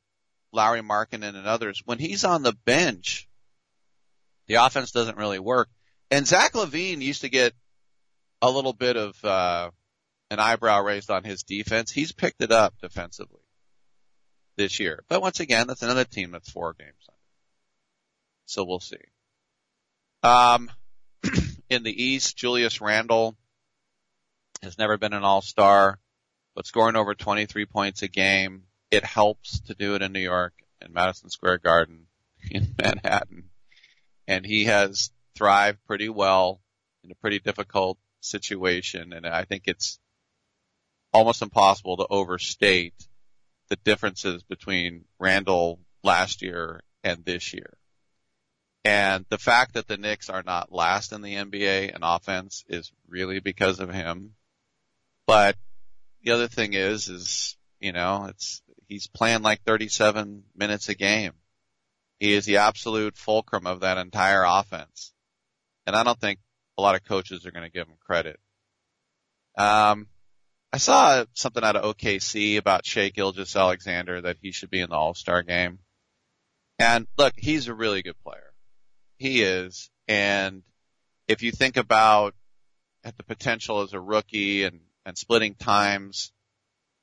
[0.51, 3.27] Lauri Markkanen and others, when he's on the bench,
[4.47, 5.69] the offense doesn't really work.
[6.09, 7.53] And Zach LaVine used to get
[8.41, 9.69] a little bit of, uh,
[10.31, 11.91] an eyebrow raised on his defense.
[11.91, 13.41] He's picked it up defensively
[14.55, 15.03] this year.
[15.09, 17.17] But once again, that's another team that's four games under.
[18.45, 18.95] So we'll see.
[20.23, 20.71] Um,
[21.69, 23.35] in the East, Julius Randle
[24.63, 25.99] has never been an all-star,
[26.55, 30.53] but scoring over 23 points a game, it helps to do it in New York,
[30.81, 32.07] in Madison Square Garden,
[32.51, 33.49] in Manhattan.
[34.27, 36.61] And he has thrived pretty well
[37.03, 39.99] in a pretty difficult situation, and I think it's
[41.13, 42.93] almost impossible to overstate
[43.69, 47.77] the differences between Randle last year and this year.
[48.83, 52.91] And the fact that the Knicks are not last in the NBA in offense is
[53.07, 54.33] really because of him.
[55.27, 55.55] But
[56.23, 61.33] the other thing is, is, you know, it's, he's playing like 37 minutes a game.
[62.19, 65.13] He is the absolute fulcrum of that entire offense.
[65.85, 66.39] And I don't think
[66.77, 68.39] a lot of coaches are going to give him credit.
[69.57, 70.07] Um,
[70.73, 74.95] I saw something out of OKC about Shai Gilgeous-Alexander that he should be in the
[74.95, 75.79] All-Star game.
[76.79, 78.53] And look, he's a really good player.
[79.17, 79.89] He is.
[80.07, 80.63] And
[81.27, 82.35] if you think about
[83.03, 86.31] at the potential as a rookie and, and splitting times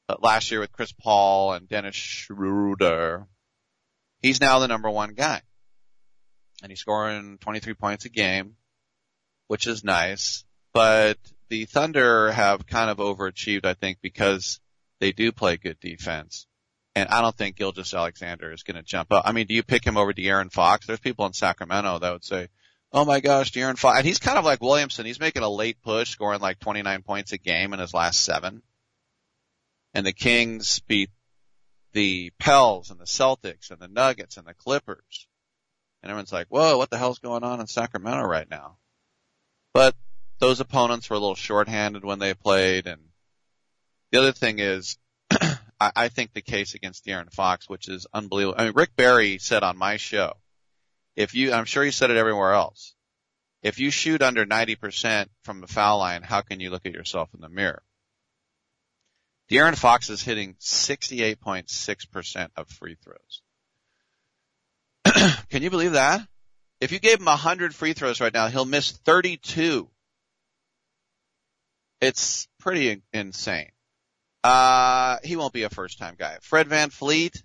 [0.08, 3.26] uh, last year with Chris Paul and Dennis Schroeder,
[4.22, 5.42] he's now the number one guy.
[6.62, 8.56] And he's scoring 23 points a game,
[9.46, 10.44] which is nice.
[10.72, 11.18] But
[11.48, 14.60] the Thunder have kind of overachieved, I think, because
[15.00, 16.46] they do play good defense.
[16.94, 19.22] And I don't think Gilgeous-Alexander is going to jump up.
[19.26, 20.86] I mean, do you pick him over De'Aaron Fox?
[20.86, 22.48] There's people in Sacramento that would say,
[22.92, 23.98] oh my gosh, De'Aaron Fox.
[23.98, 25.06] And he's kind of like Williamson.
[25.06, 28.62] He's making a late push, scoring like 29 points a game in his last seven.
[29.94, 31.10] And the Kings beat
[31.92, 35.28] the Pels and the Celtics and the Nuggets and the Clippers.
[36.02, 38.76] And everyone's like, whoa, what the hell's going on in Sacramento right now?
[39.72, 39.94] But
[40.38, 42.86] those opponents were a little shorthanded when they played.
[42.86, 43.00] And
[44.10, 44.98] the other thing is,
[45.30, 48.56] I, I think the case against De'Aaron Fox, which is unbelievable.
[48.58, 50.34] I mean, Rick Barry said on my show,
[51.16, 52.94] if you, I'm sure he said it everywhere else.
[53.62, 57.30] If you shoot under 90% from the foul line, how can you look at yourself
[57.34, 57.82] in the mirror?
[59.50, 63.42] De'Aaron Fox is hitting 68.6% of free throws.
[65.48, 66.20] can you believe that?
[66.80, 69.88] If you gave him 100 free throws right now, he'll miss 32.
[72.00, 73.70] It's pretty insane.
[74.44, 76.38] Uh, he won't be a first time guy.
[76.42, 77.42] Fred VanVleet,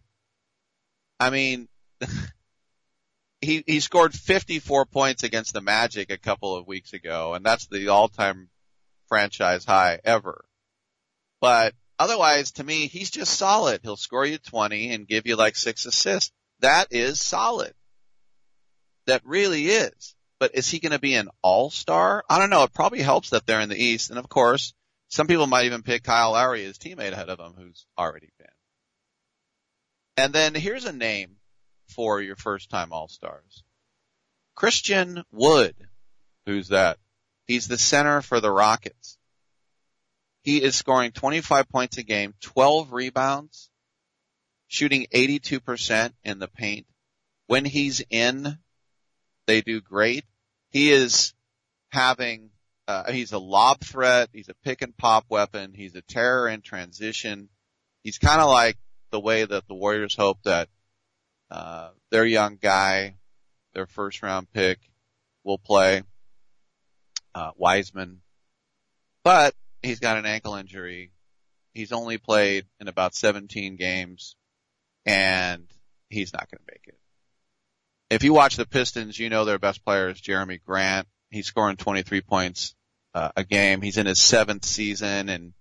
[1.20, 1.68] I mean,
[3.42, 7.68] he, he scored 54 points against the Magic a couple of weeks ago, and that's
[7.68, 8.50] the all time
[9.08, 10.46] franchise high ever.
[11.42, 13.82] But otherwise, to me, he's just solid.
[13.84, 16.32] He'll score you 20 and give you like six assists.
[16.60, 17.74] That is solid.
[19.08, 20.16] That really is.
[20.40, 22.24] But is he going to be an all-star?
[22.30, 22.64] I don't know.
[22.64, 24.10] It probably helps that they're in the East.
[24.10, 24.74] And of course,
[25.08, 28.48] some people might even pick Kyle Lowry, his teammate ahead of him, who's already been.
[30.18, 31.38] And then here's a name
[31.90, 33.64] for your first time all-stars.
[34.56, 35.76] Christian Wood.
[36.46, 36.98] Who's that?
[37.46, 39.18] He's the center for the Rockets.
[40.44, 43.70] He is scoring 25 points a game, 12 rebounds,
[44.68, 46.86] shooting 82% in the paint.
[47.48, 48.58] When he's in,
[49.46, 50.26] they do great.
[50.72, 51.34] He is
[51.92, 52.50] having,
[52.88, 54.30] uh, he's a lob threat.
[54.34, 55.74] He's a pick and pop weapon.
[55.74, 57.50] He's a terror in transition.
[58.04, 58.78] He's kind of like
[59.12, 60.70] the way that the Warriors hope that,
[61.52, 63.16] uh, their young guy,
[63.74, 64.80] their first round pick
[65.44, 66.04] will play,
[67.36, 68.22] uh, Wiseman.
[69.24, 71.12] But he's got an ankle injury.
[71.74, 74.36] He's only played in about 17 games
[75.06, 75.68] and
[76.10, 76.98] he's not going to make it.
[78.10, 81.08] If you watch the Pistons, you know their best player is Jerami Grant.
[81.30, 82.76] He's scoring 23 points
[83.14, 83.82] uh, a game.
[83.82, 85.54] He's in his seventh season and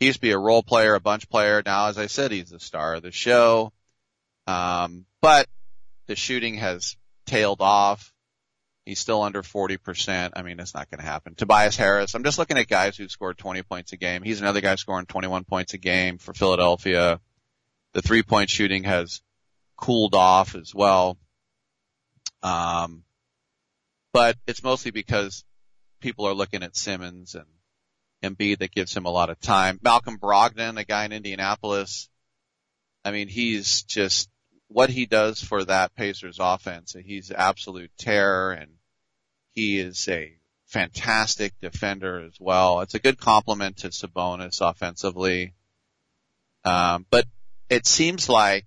[0.00, 1.62] he used to be a role player, a bunch player.
[1.64, 3.72] Now, as I said, he's the star of the show.
[4.46, 5.46] Um, but
[6.08, 8.12] the shooting has tailed off.
[8.84, 10.32] He's still under 40%.
[10.34, 11.36] I mean, it's not going to happen.
[11.36, 14.24] Tobias Harris, I'm just looking at guys who scored 20 points a game.
[14.24, 17.20] He's another guy scoring 21 points a game for Philadelphia.
[17.94, 19.20] The three point shooting has
[19.76, 21.16] cooled off as well.
[22.42, 23.04] Um,
[24.12, 25.44] but it's mostly because
[26.00, 27.46] people are looking at Simmons and
[28.22, 29.80] Embiid that gives him a lot of time.
[29.82, 32.08] Malcolm Brogdon, a guy in Indianapolis.
[33.04, 34.28] I mean, he's just
[34.68, 36.94] what he does for that Pacers offense.
[37.04, 38.72] He's absolute terror and
[39.54, 40.36] he is a
[40.66, 42.80] fantastic defender as well.
[42.80, 45.54] It's a good compliment to Sabonis offensively.
[46.64, 47.26] Um, but
[47.68, 48.66] it seems like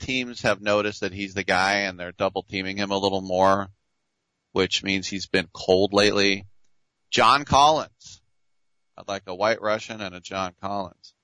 [0.00, 3.68] teams have noticed that he's the guy and they're double teaming him a little more,
[4.52, 6.46] which means he's been cold lately.
[7.10, 8.22] John Collins.
[8.96, 11.14] I'd like a white Russian and a John Collins.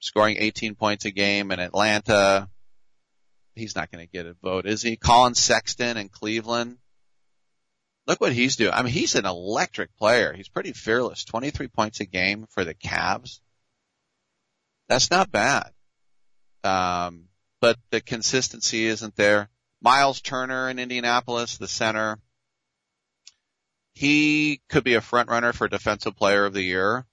[0.00, 2.48] Scoring 18 points a game in Atlanta.
[3.54, 4.96] He's not going to get a vote, is he?
[4.96, 6.78] Colin Sexton in Cleveland.
[8.06, 8.72] Look what he's doing.
[8.72, 10.32] I mean, he's an electric player.
[10.32, 11.24] He's pretty fearless.
[11.24, 13.40] 23 points a game for the Cavs.
[14.88, 15.70] That's not bad.
[16.62, 17.24] Um,
[17.60, 19.48] but the consistency isn't there.
[19.80, 22.18] Miles Turner in Indianapolis, the center.
[23.94, 27.06] He could be a front runner for defensive player of the year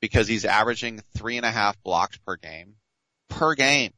[0.00, 2.76] because he's averaging three and a half blocks per game.
[3.28, 3.92] Per game.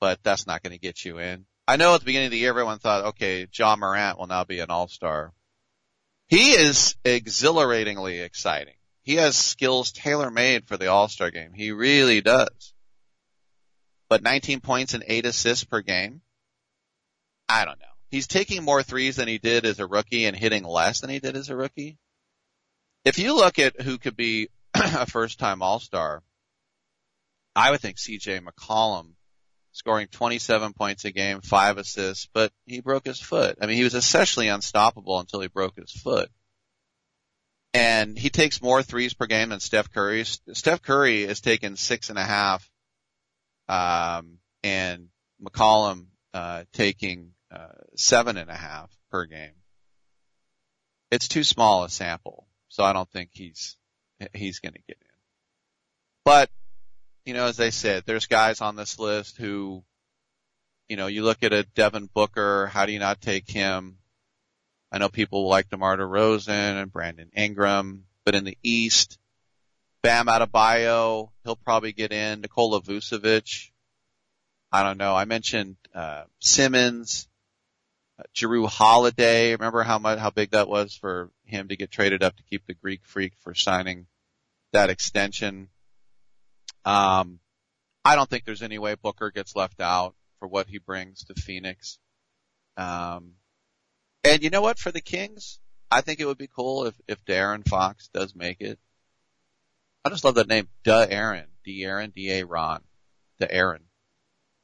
[0.00, 1.46] But that's not going to get you in.
[1.66, 4.44] I know at the beginning of the year everyone thought, okay, Ja Morant will now
[4.44, 5.32] be an all-star.
[6.28, 8.74] He is exhilaratingly exciting.
[9.02, 11.52] He has skills tailor-made for the all-star game.
[11.52, 12.74] He really does.
[14.08, 16.22] But 19 points and 8 assists per game?
[17.48, 17.86] I don't know.
[18.10, 21.18] He's taking more threes than he did as a rookie and hitting less than he
[21.18, 21.98] did as a rookie.
[23.04, 26.22] If you look at who could be a first-time all-star,
[27.54, 29.14] I would think CJ McCollum
[29.72, 33.58] scoring 27 points a game, five assists, but he broke his foot.
[33.60, 36.30] I mean, he was essentially unstoppable until he broke his foot.
[37.74, 40.24] And he takes more threes per game than Steph Curry.
[40.24, 42.68] Steph Curry has taken six and a half,
[43.68, 45.08] um, and
[45.42, 49.54] McCollum, uh, taking, uh, seven and a half per game.
[51.10, 53.76] It's too small a sample, so I don't think he's,
[54.34, 55.06] he's gonna get in.
[56.24, 56.50] But
[57.28, 59.84] you know, as they said, there's guys on this list who,
[60.88, 63.98] you know, you look at a Devin Booker, how do you not take him?
[64.90, 69.18] I know people like DeMar DeRozan and Brandon Ingram, but in the East,
[70.02, 72.40] Bam Adebayo, he'll probably get in.
[72.40, 73.70] Nikola Vucevic,
[74.70, 75.14] I don't know.
[75.14, 77.28] I mentioned, uh, Simmons,
[78.18, 79.52] uh, Jrue Holiday.
[79.52, 82.66] Remember how much, how big that was for him to get traded up to keep
[82.66, 84.06] the Greek freak for signing
[84.72, 85.68] that extension.
[86.84, 87.40] Um,
[88.04, 91.34] I don't think there's any way Booker gets left out for what he brings to
[91.34, 91.98] Phoenix.
[92.76, 93.32] Um,
[94.24, 94.78] and you know what?
[94.78, 95.58] For the Kings,
[95.90, 98.78] I think it would be cool if, if De'Aaron Fox does make it.
[100.04, 102.80] I just love that name, Da Aaron, D Aaron, D A Ron,
[103.40, 103.82] Da Aaron.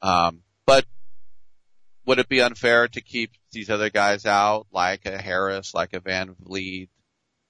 [0.01, 0.85] Um, but
[2.05, 5.99] would it be unfair to keep these other guys out, like a Harris, like a
[5.99, 6.89] VanVleet,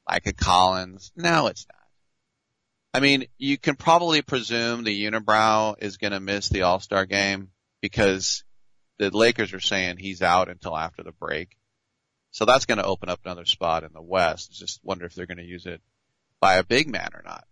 [0.09, 1.11] like a Collins?
[1.15, 1.75] No, it's not.
[2.93, 7.49] I mean, you can probably presume the unibrow is going to miss the All-Star game
[7.81, 8.45] because
[8.99, 11.57] the Lakers are saying he's out until after the break.
[12.31, 14.53] So that's going to open up another spot in the West.
[14.53, 15.81] Just wonder if they're going to use it
[16.39, 17.43] by a big man or not.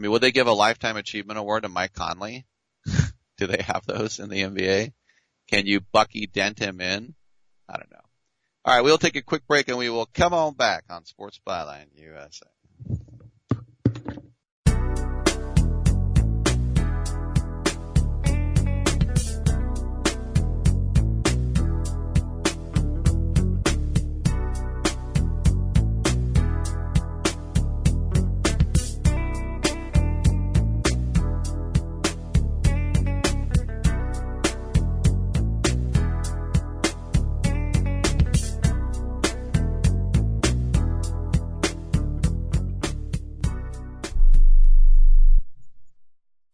[0.00, 2.46] I mean, would they give a lifetime achievement award to Mike Conley?
[3.36, 4.94] Do they have those in the NBA?
[5.46, 7.14] Can you Bucky dent him in?
[7.68, 8.00] I don't know.
[8.64, 11.38] All right, we'll take a quick break and we will come on back on Sports
[11.46, 12.46] Byline USA.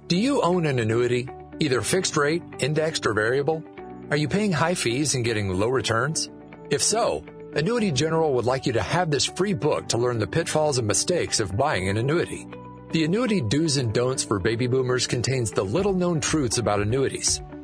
[0.09, 1.29] Do you own an annuity,
[1.61, 3.63] either fixed rate, indexed, or variable?
[4.11, 6.29] Are you paying high fees and getting low returns?
[6.71, 7.25] If so,
[7.55, 10.87] Annuity General would like you to have this free book to learn the pitfalls and
[10.87, 12.47] mistakes of buying an annuity.
[12.93, 17.41] The Annuity Do's and Don'ts for Baby Boomers contains the little known truths about annuities,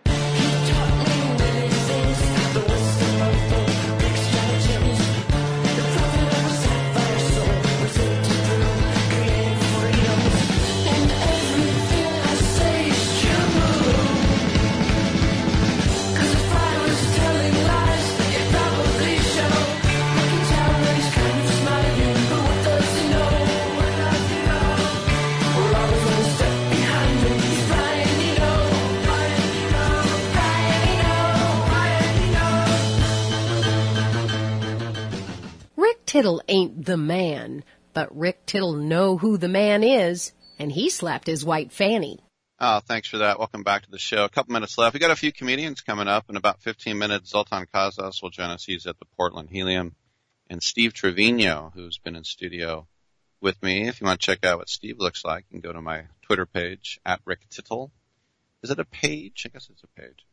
[36.15, 41.27] Tittle ain't the man, but Rick Tittle know who the man is, and he slapped
[41.27, 42.23] his white fanny.
[42.57, 43.37] Oh, thanks for that.
[43.37, 44.23] Welcome back to the show.
[44.23, 44.93] A couple minutes left.
[44.93, 47.31] We got a few comedians coming up in about 15 minutes.
[47.31, 48.63] Zoltan Kaszas will join us.
[48.63, 49.93] He's at the Portland Helium.
[50.49, 52.87] And Steve Trevino, who's been in studio
[53.41, 53.89] with me.
[53.89, 56.05] If you want to check out what Steve looks like, you can go to my
[56.21, 57.91] Twitter page at Rick Tittle.
[58.63, 59.43] Is it a page?
[59.45, 60.25] I guess it's a page.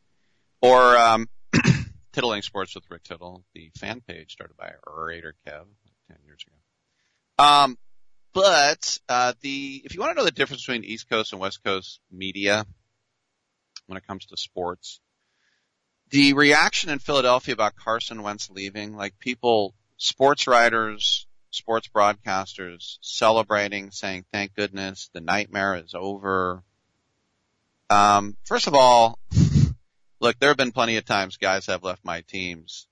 [0.60, 1.28] Or, um,
[2.12, 6.44] Tittling Sports with Rick Tittle, the fan page started by Raider Kev like 10 years
[6.46, 7.44] ago.
[7.44, 7.78] Um,
[8.32, 11.62] but, uh, the, if you want to know the difference between East Coast and West
[11.64, 12.66] Coast media
[13.86, 15.00] when it comes to sports,
[16.10, 23.90] the reaction in Philadelphia about Carson Wentz leaving, like people, sports writers, sports broadcasters celebrating,
[23.90, 26.62] saying, thank goodness, the nightmare is over.
[27.88, 29.18] Um, first of all,
[30.22, 32.86] look, there have been plenty of times guys have left my teams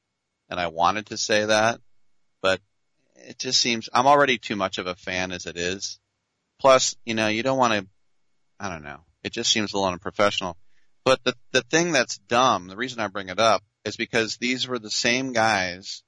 [0.51, 1.81] and I wanted to say that,
[2.43, 2.61] but
[3.15, 6.01] it just seems I'm already too much of a fan as it is.
[6.61, 7.87] Plus, you know, you don't want to,
[8.59, 9.05] I don't know.
[9.23, 10.57] It just seems a little unprofessional.
[11.05, 14.67] But the, the thing that's dumb, the reason I bring it up is because these
[14.67, 16.03] were the same guys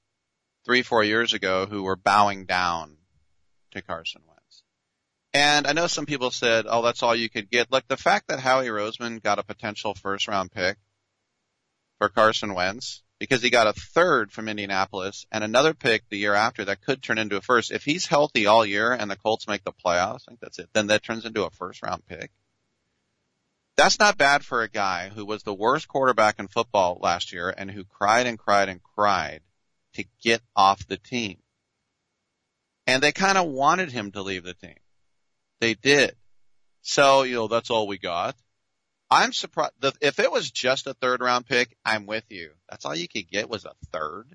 [0.65, 2.97] three, four years ago who were bowing down
[3.71, 4.63] to Carson Wentz.
[5.33, 7.71] And I know some people said, oh, that's all you could get.
[7.71, 10.77] Like the fact that Howie Roseman got a potential first round pick
[12.03, 16.33] for Carson Wentz because he got a third from Indianapolis and another pick the year
[16.33, 17.71] after that could turn into a first.
[17.71, 20.67] If he's healthy all year and the Colts make the playoffs, I think that's it,
[20.73, 22.29] then that turns into a first round pick.
[23.77, 27.53] That's not bad for a guy who was the worst quarterback in football last year
[27.57, 29.39] and who cried and cried and cried
[29.93, 31.37] to get off the team.
[32.85, 34.75] And they kind of wanted him to leave the team.
[35.61, 36.17] They did.
[36.81, 38.35] So, you know, that's all we got.
[39.13, 39.73] I'm surprised.
[40.01, 42.49] If it was just a third round pick, I'm with you.
[42.67, 44.25] That's all you could get was a third.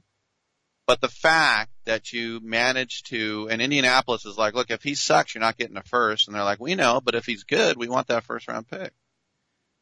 [0.86, 5.34] But the fact that you managed to, and Indianapolis is like, look, if he sucks,
[5.34, 6.28] you're not getting a first.
[6.28, 8.92] And they're like, we know, but if he's good, we want that first round pick.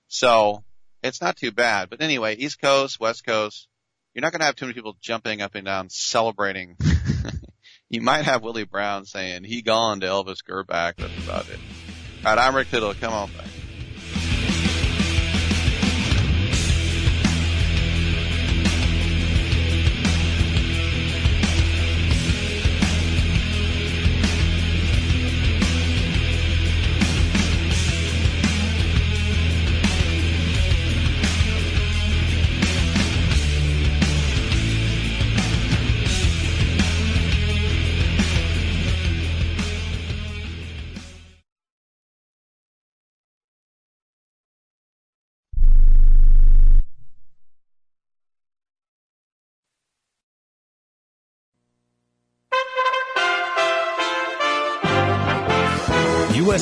[0.08, 0.64] So
[1.02, 1.90] it's not too bad.
[1.90, 3.68] But anyway, East Coast, West Coast,
[4.14, 6.76] you're not going to have too many people jumping up and down celebrating.
[7.90, 10.96] you might have Willie Brown saying he gone to Elvis Gerback.
[10.96, 11.60] That's about it.
[12.24, 12.94] All right, I'm Rick Tittle.
[12.94, 13.55] Come on back.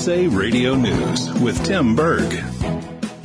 [0.05, 2.31] USA Radio News with Tim Berg.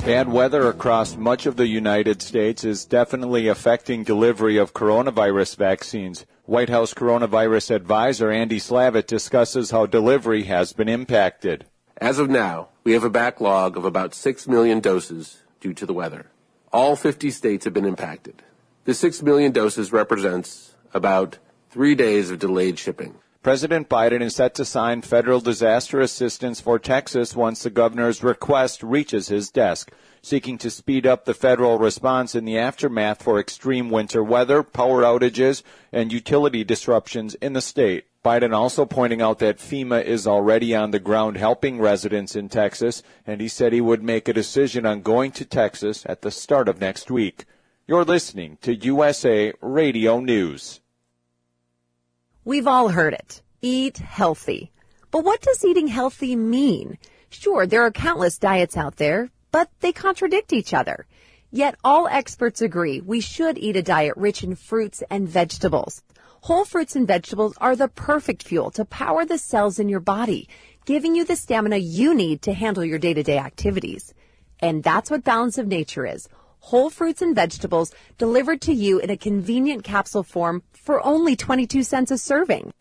[0.06, 6.24] Bad weather across much of the United States is definitely affecting delivery of coronavirus vaccines.
[6.46, 11.66] White House coronavirus advisor Andy Slavitt discusses how delivery has been impacted.
[11.98, 15.92] As of now, we have a backlog of about 6 million doses due to the
[15.92, 16.30] weather.
[16.72, 18.42] All 50 states have been impacted.
[18.86, 21.36] The 6 million doses represents about
[21.68, 23.16] three days of delayed shipping.
[23.42, 28.82] President Biden is set to sign federal disaster assistance for Texas once the governor's request
[28.82, 33.88] reaches his desk, seeking to speed up the federal response in the aftermath for extreme
[33.88, 38.04] winter weather, power outages, and utility disruptions in the state.
[38.22, 43.02] Biden also pointing out that FEMA is already on the ground helping residents in Texas,
[43.26, 46.68] and he said he would make a decision on going to Texas at the start
[46.68, 47.46] of next week.
[47.86, 50.79] You're listening to USA Radio News.
[52.50, 53.42] We've all heard it.
[53.62, 54.72] Eat healthy.
[55.12, 56.98] But what does eating healthy mean?
[57.28, 61.06] Sure, there are countless diets out there, but they contradict each other.
[61.52, 66.02] Yet all experts agree we should eat a diet rich in fruits and vegetables.
[66.40, 70.48] Whole fruits and vegetables are the perfect fuel to power the cells in your body,
[70.86, 74.12] giving you the stamina you need to handle your day-to-day activities.
[74.58, 76.28] And that's what Balance of Nature is.
[76.60, 81.82] Whole fruits and vegetables delivered to you in a convenient capsule form for only 22
[81.82, 82.72] cents a serving.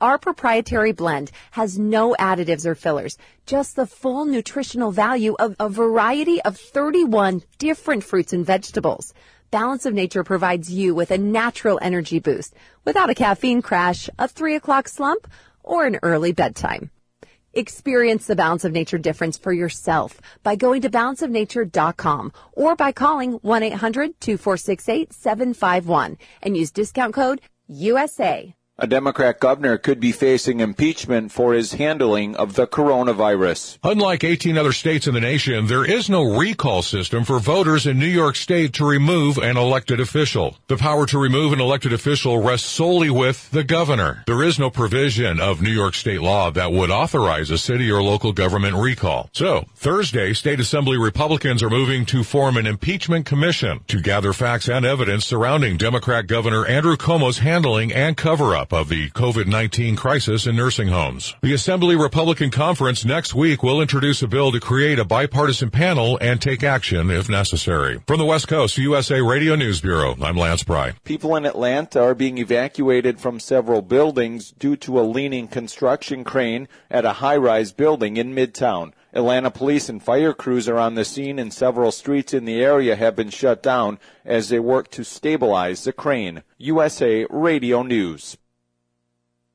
[0.00, 5.68] Our proprietary blend has no additives or fillers, just the full nutritional value of a
[5.68, 9.14] variety of 31 different fruits and vegetables.
[9.50, 12.54] Balance of Nature provides you with a natural energy boost
[12.84, 15.28] without a caffeine crash, a 3 o'clock slump,
[15.62, 16.90] or an early bedtime.
[17.52, 23.40] Experience the Balance of Nature difference for yourself by going to balanceofnature.com or by calling
[23.40, 28.54] 1-800-246-8751 and use discount code USA.
[28.82, 33.76] A Democrat governor could be facing impeachment for his handling of the coronavirus.
[33.84, 37.98] Unlike 18 other states in the nation, there is no recall system for voters in
[37.98, 40.56] New York State to remove an elected official.
[40.68, 44.24] The power to remove an elected official rests solely with the governor.
[44.26, 48.02] There is no provision of New York state law that would authorize a city or
[48.02, 49.28] local government recall.
[49.34, 54.70] So, Thursday, state assembly Republicans are moving to form an impeachment commission to gather facts
[54.70, 58.16] and evidence surrounding Democrat Governor Andrew Cuomo's handling and
[58.72, 61.34] of the COVID-19 crisis in nursing homes.
[61.42, 66.18] The Assembly Republican Conference next week will introduce a bill to create a bipartisan panel
[66.20, 68.00] and take action if necessary.
[68.06, 70.94] From the West Coast, USA Radio News Bureau, I'm Lance Pry.
[71.04, 76.68] People in Atlanta are being evacuated from several buildings due to a leaning construction crane
[76.90, 78.92] at a high-rise building in Midtown.
[79.12, 82.94] Atlanta police and fire crews are on the scene and several streets in the area
[82.94, 86.42] have been shut down as they work to stabilize the crane.
[86.58, 88.36] USA Radio News.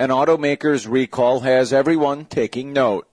[0.00, 3.09] An automaker's recall has everyone taking note.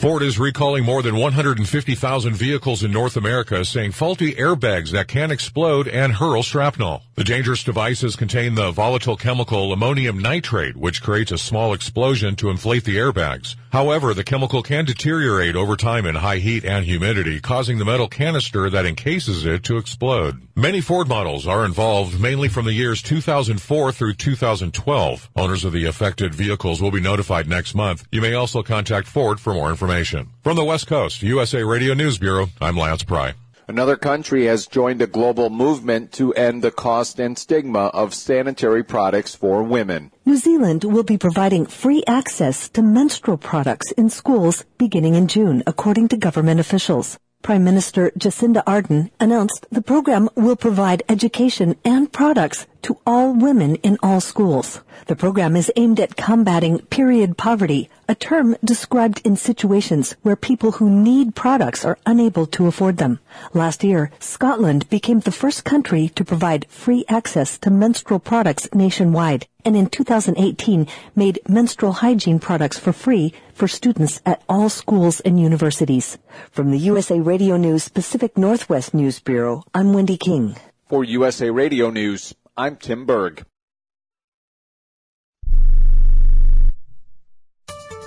[0.00, 5.30] Ford is recalling more than 150,000 vehicles in North America, saying faulty airbags that can
[5.30, 7.02] explode and hurl shrapnel.
[7.16, 12.48] The dangerous devices contain the volatile chemical ammonium nitrate, which creates a small explosion to
[12.48, 13.56] inflate the airbags.
[13.72, 18.08] However, the chemical can deteriorate over time in high heat and humidity, causing the metal
[18.08, 20.40] canister that encases it to explode.
[20.56, 25.30] Many Ford models are involved, mainly from the years 2004 through 2012.
[25.36, 28.06] Owners of the affected vehicles will be notified next month.
[28.10, 29.89] You may also contact Ford for more information.
[29.90, 33.34] From the West Coast, USA Radio News Bureau, I'm Lance Pry.
[33.66, 38.84] Another country has joined a global movement to end the cost and stigma of sanitary
[38.84, 40.12] products for women.
[40.24, 45.64] New Zealand will be providing free access to menstrual products in schools beginning in June,
[45.66, 47.18] according to government officials.
[47.42, 53.76] Prime Minister Jacinda Ardern announced the program will provide education and products to all women
[53.76, 54.82] in all schools.
[55.06, 60.72] The program is aimed at combating period poverty, a term described in situations where people
[60.72, 63.20] who need products are unable to afford them.
[63.54, 69.46] Last year, Scotland became the first country to provide free access to menstrual products nationwide,
[69.64, 70.86] and in 2018
[71.16, 76.16] made menstrual hygiene products for free for students at all schools and universities.
[76.50, 80.56] From the USA Radio News Pacific Northwest News Bureau, I'm Wendy King.
[80.88, 83.44] For USA Radio News, I'm Tim Berg.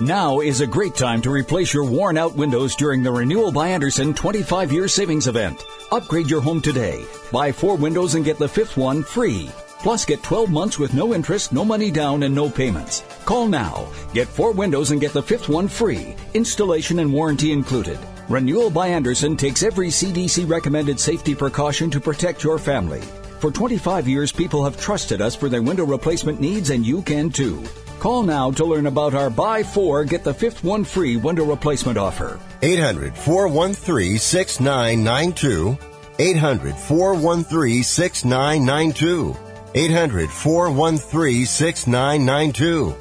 [0.00, 3.68] Now is a great time to replace your worn out windows during the Renewal by
[3.68, 5.64] Andersen 25 year savings event.
[5.92, 7.04] Upgrade your home today.
[7.30, 9.48] Buy four windows and get the fifth one free.
[9.84, 13.04] Plus, get 12 months with no interest, no money down, and no payments.
[13.26, 13.86] Call now.
[14.14, 16.16] Get four windows and get the fifth one free.
[16.32, 17.98] Installation and warranty included.
[18.30, 23.02] Renewal by Andersen takes every CDC recommended safety precaution to protect your family.
[23.40, 27.28] For 25 years, people have trusted us for their window replacement needs, and you can
[27.28, 27.62] too.
[27.98, 31.98] Call now to learn about our buy four, get the fifth one free window replacement
[31.98, 32.40] offer.
[32.62, 35.76] 800 413 6992.
[36.18, 39.36] 800 413 6992.
[39.74, 42.94] 800 413 6992.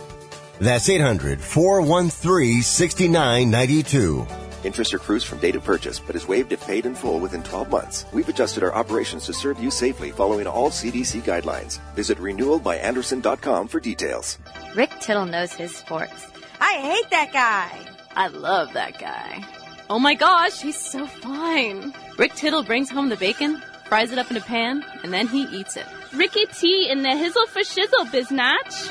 [0.59, 4.25] That's 800 413 6992.
[4.63, 7.69] Interest accrues from date of purchase, but is waived if paid in full within 12
[7.69, 8.05] months.
[8.13, 11.79] We've adjusted our operations to serve you safely following all CDC guidelines.
[11.95, 14.37] Visit renewalbyandersen.com for details.
[14.73, 16.27] Rick Tittle knows his sports.
[16.61, 17.77] I hate that guy.
[18.15, 19.43] I love that guy.
[19.89, 21.93] Oh my gosh, he's so fine.
[22.17, 23.61] Rick Tittle brings home the bacon,
[23.93, 25.85] fries it up in a pan, and then he eats it.
[26.15, 28.89] Ricky T in the hizzle for shizzle, biznatch.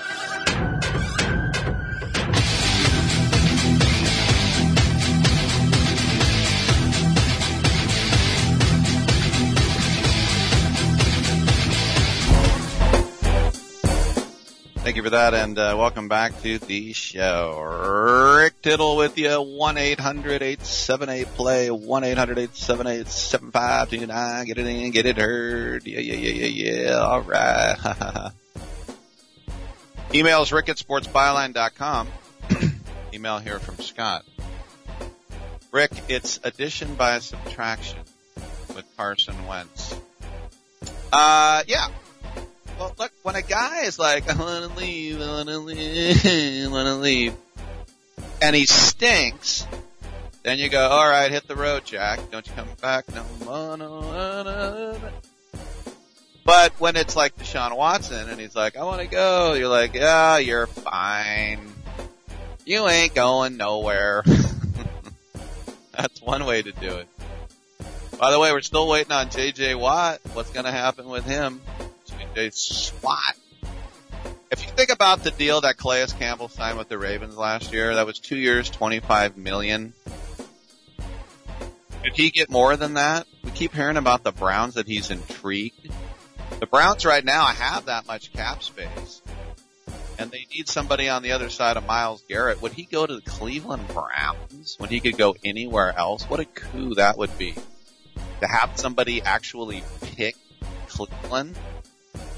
[14.85, 18.52] Thank you for that, and uh, welcome back to the show.
[18.63, 24.47] Tittle with you, 1-800-878-PLAY, 1-800-878-7529.
[24.47, 25.85] Get it in, get it heard.
[25.85, 26.93] Yeah, yeah, yeah, yeah, yeah.
[26.99, 27.75] All right.
[30.11, 32.07] Emails rick at sportsbyline.com.
[33.15, 34.25] Email here from Scott.
[35.73, 37.99] Rick, it's addition by subtraction
[38.77, 39.97] with Carson Wentz.
[41.13, 41.89] Uh, yeah,
[42.79, 46.17] well, look, when a guy is like, I want to leave, I want to leave,
[46.25, 47.35] I want to leave,
[48.43, 49.67] and he stinks,
[50.43, 52.31] then you go, all right, hit the road, Jack.
[52.31, 53.25] Don't you come back no.
[56.45, 59.95] But when it's like Deshaun Watson and he's like, I want to go, you're like,
[59.95, 61.61] yeah, you're fine.
[62.67, 64.25] You ain't going nowhere.
[65.97, 67.09] That's one way to do it.
[68.19, 70.21] By the way, we're still waiting on JJ Watt.
[70.33, 71.61] What's going to happen with him?
[72.37, 73.37] a swat.
[74.53, 77.95] If you think about the deal that Calais Campbell signed with the Ravens last year,
[77.95, 79.95] that was two years, 25 million.
[82.05, 83.27] Did he get more than that?
[83.43, 85.91] We keep hearing about the Browns that he's intrigued.
[86.61, 89.23] The Browns right now have that much cap space.
[90.19, 92.61] And they need somebody on the other side of Myles Garrett.
[92.61, 96.25] Would he go to the Cleveland Browns when he could go anywhere else?
[96.25, 97.55] What a coup that would be.
[98.43, 100.37] To have somebody actually pick
[100.89, 101.57] Cleveland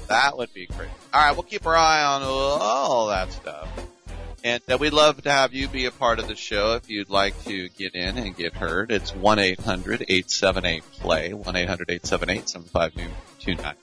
[0.07, 0.89] that would be great.
[1.13, 3.67] All right, we'll keep our eye on all that stuff.
[4.43, 7.09] And uh, we'd love to have you be a part of the show if you'd
[7.09, 8.91] like to get in and get heard.
[8.91, 13.73] It's 1-800-878-PLAY, 1-800-878-7529.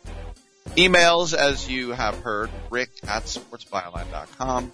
[0.77, 4.73] Emails, as you have heard, rick at sportsbyline.com.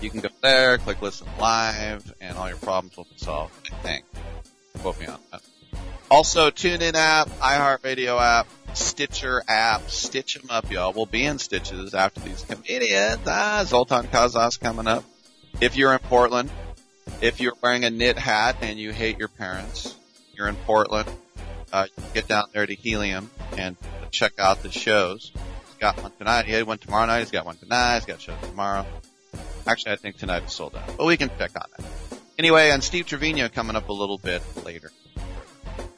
[0.00, 3.76] You can go there, click listen live, and all your problems will be solved, I
[3.76, 4.04] think.
[4.78, 5.42] Quote me on that.
[6.10, 9.90] Also, TuneIn app, iHeartRadio app, Stitcher app.
[9.90, 10.92] Stitch them up, y'all.
[10.92, 13.20] We'll be in stitches after these comedians.
[13.26, 15.04] Ah, Zoltan Kaszas coming up.
[15.60, 16.50] If you're in Portland,
[17.20, 19.96] if you're wearing a knit hat and you hate your parents,
[20.34, 21.08] you're in Portland,
[21.72, 23.76] uh, get down there to Helium and
[24.10, 25.32] check out the shows.
[25.34, 26.44] He's got one tonight.
[26.44, 27.20] He had one tomorrow night.
[27.20, 27.96] He's got one tonight.
[27.96, 28.86] He's got shows tomorrow.
[29.66, 31.86] Actually, I think tonight is sold out, but we can check on that.
[32.38, 34.92] Anyway, and Steve Trevino coming up a little bit later.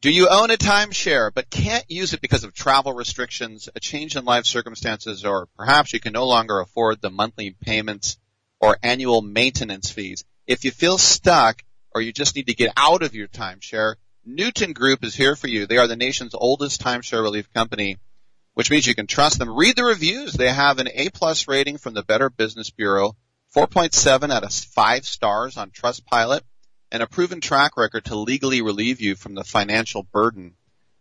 [0.00, 4.14] Do you own a timeshare but can't use it because of travel restrictions, a change
[4.14, 8.16] in life circumstances, or perhaps you can no longer afford the monthly payments
[8.60, 10.24] or annual maintenance fees?
[10.46, 14.72] If you feel stuck or you just need to get out of your timeshare, Newton
[14.72, 15.66] Group is here for you.
[15.66, 17.96] They are the nation's oldest timeshare relief company,
[18.58, 19.54] which means you can trust them.
[19.54, 20.32] Read the reviews.
[20.32, 23.16] They have an A plus rating from the Better Business Bureau,
[23.54, 26.40] 4.7 out of 5 stars on Trustpilot
[26.90, 30.56] and a proven track record to legally relieve you from the financial burden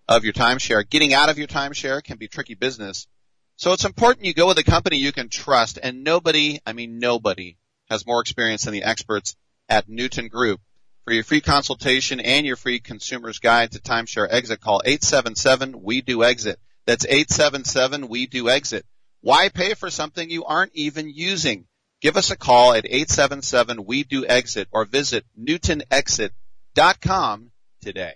[0.07, 0.87] of your timeshare.
[0.87, 3.07] Getting out of your timeshare can be tricky business.
[3.55, 6.99] So it's important you go with a company you can trust and nobody, I mean
[6.99, 7.57] nobody,
[7.89, 9.35] has more experience than the experts
[9.67, 10.61] at Newton Group.
[11.05, 16.01] For your free consultation and your free consumer's guide to timeshare exit, call 877 we
[16.01, 16.59] do exit.
[16.87, 18.85] That's 877 we do exit.
[19.21, 21.65] Why pay for something you aren't even using?
[22.01, 28.13] Give us a call at 877 we do exit or visit newtonexit.com today.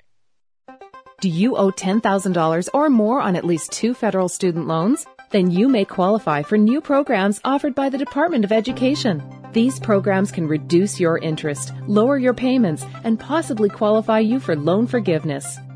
[1.20, 5.06] Do you owe $10,000 or more on at least two federal student loans?
[5.32, 9.22] Then you may qualify for new programs offered by the Department of Education.
[9.52, 14.88] These programs can reduce your interest, lower your payments, and possibly qualify you for loan
[14.88, 15.58] forgiveness.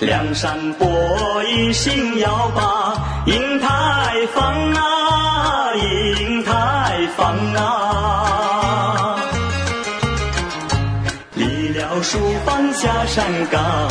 [0.00, 0.86] 梁山伯
[1.44, 2.94] 一心要把，
[3.26, 9.16] 银台放啊，银台放啊。
[11.34, 13.88] 离了书房下山岗，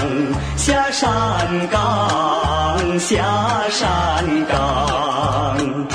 [0.58, 1.10] 下山
[1.70, 3.24] 岗，下
[3.70, 5.88] 山岗。”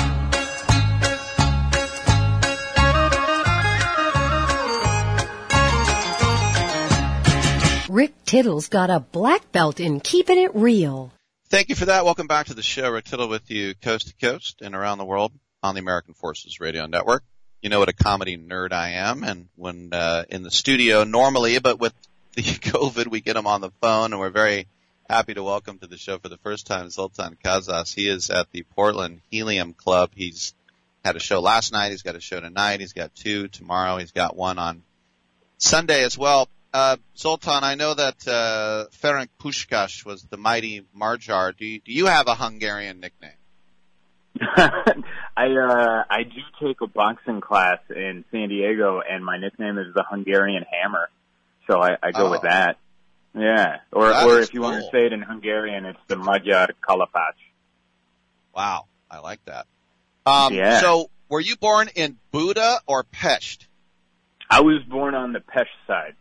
[8.29, 11.11] Tittle's got a black belt in keeping it real.
[11.47, 12.05] Thank you for that.
[12.05, 12.87] Welcome back to the show.
[12.91, 15.31] Rick Tittle with you coast to coast and around the world
[15.63, 17.23] on the American Forces Radio Network.
[17.63, 21.57] You know what a comedy nerd I am and when uh, in the studio normally,
[21.57, 21.95] but with
[22.35, 24.67] the COVID we get him on the phone and we're very
[25.09, 27.95] happy to welcome to the show for the first time Zoltan Kaszas.
[27.95, 30.11] He is at the Portland Helium Club.
[30.13, 30.53] He's
[31.03, 31.89] had a show last night.
[31.89, 32.79] He's got a show tonight.
[32.79, 33.97] He's got two tomorrow.
[33.97, 34.83] He's got one on
[35.57, 36.47] Sunday as well.
[36.73, 41.51] Uh, Zoltan, I know that uh, Ferenc Puskás was the mighty Magyar.
[41.51, 43.31] Do you, do you have a Hungarian nickname?
[44.39, 49.93] I uh, I do take a boxing class in San Diego, and my nickname is
[49.95, 51.09] the Hungarian Hammer,
[51.69, 52.31] so I, I go Oh.
[52.31, 52.77] with that.
[53.35, 56.67] Yeah, or That or if you want to say it in Hungarian, it's the Magyar
[56.87, 57.33] Kalapács.
[58.55, 59.65] Wow, I like that.
[60.25, 60.79] Um, Yeah.
[60.79, 63.67] So, were you born in Buda or Pest?
[64.49, 66.15] I was born on the Pest side,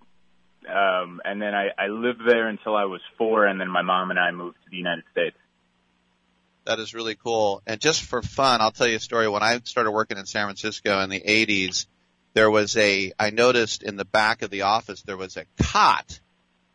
[0.68, 4.10] um, and then I, I lived there until I was four, and then my mom
[4.10, 5.36] and I moved to the United States.
[6.64, 7.62] That is really cool.
[7.66, 9.26] And just for fun, I'll tell you a story.
[9.28, 11.86] When I started working in San Francisco in the 80s,
[12.34, 16.20] there was a, I noticed in the back of the office, there was a cot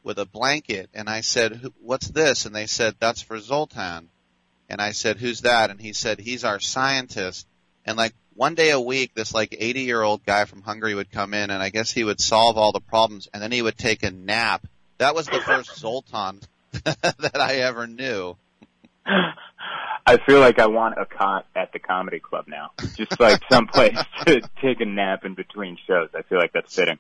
[0.01, 0.89] with a blanket.
[0.95, 2.45] And I said, "Who- what's this?
[2.47, 4.09] And they said, that's for Zoltan.
[4.67, 5.69] And I said, who's that?
[5.69, 7.47] And he said, he's our scientist.
[7.85, 11.11] And like one day a week, this like 80 year old guy from Hungary would
[11.11, 13.77] come in and I guess he would solve all the problems and then he would
[13.77, 14.65] take a nap.
[14.97, 16.41] That was the first Zoltan
[16.83, 18.35] that I ever knew.
[20.05, 23.97] I feel like I want a cot at the comedy club now, just like someplace
[24.25, 26.09] to take a nap in between shows.
[26.13, 26.99] I feel like that's fitting.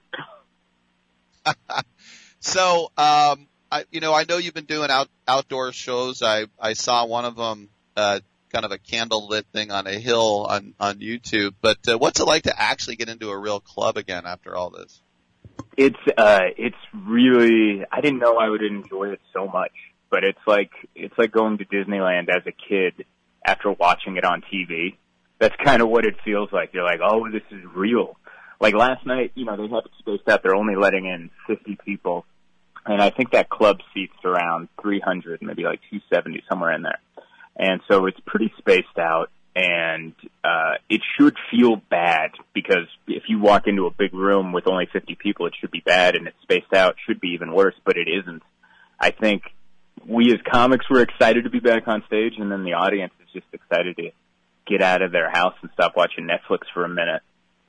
[2.43, 6.21] So, um, I, you know, I know you've been doing out, outdoor shows.
[6.21, 8.19] I, I saw one of them, uh,
[8.53, 11.55] kind of a candlelit thing on a hill on, on YouTube.
[11.61, 14.69] But, uh, what's it like to actually get into a real club again after all
[14.69, 15.01] this?
[15.75, 19.71] It's uh it's really I didn't know I would enjoy it so much,
[20.09, 23.05] but it's like it's like going to Disneyland as a kid
[23.43, 24.97] after watching it on TV.
[25.39, 26.73] That's kind of what it feels like.
[26.73, 28.17] You're like, "Oh, this is real."
[28.59, 30.43] Like last night, you know, they have it spaced out.
[30.43, 32.25] They're only letting in 50 people.
[32.85, 36.99] And I think that club seats around 300, maybe like 270 somewhere in there.
[37.55, 39.29] And so it's pretty spaced out.
[39.55, 44.67] And uh, it should feel bad because if you walk into a big room with
[44.67, 46.95] only 50 people, it should be bad, and it's spaced out.
[47.05, 48.41] Should be even worse, but it isn't.
[48.99, 49.43] I think
[50.07, 53.31] we as comics were excited to be back on stage, and then the audience is
[53.31, 54.09] just excited to
[54.65, 57.21] get out of their house and stop watching Netflix for a minute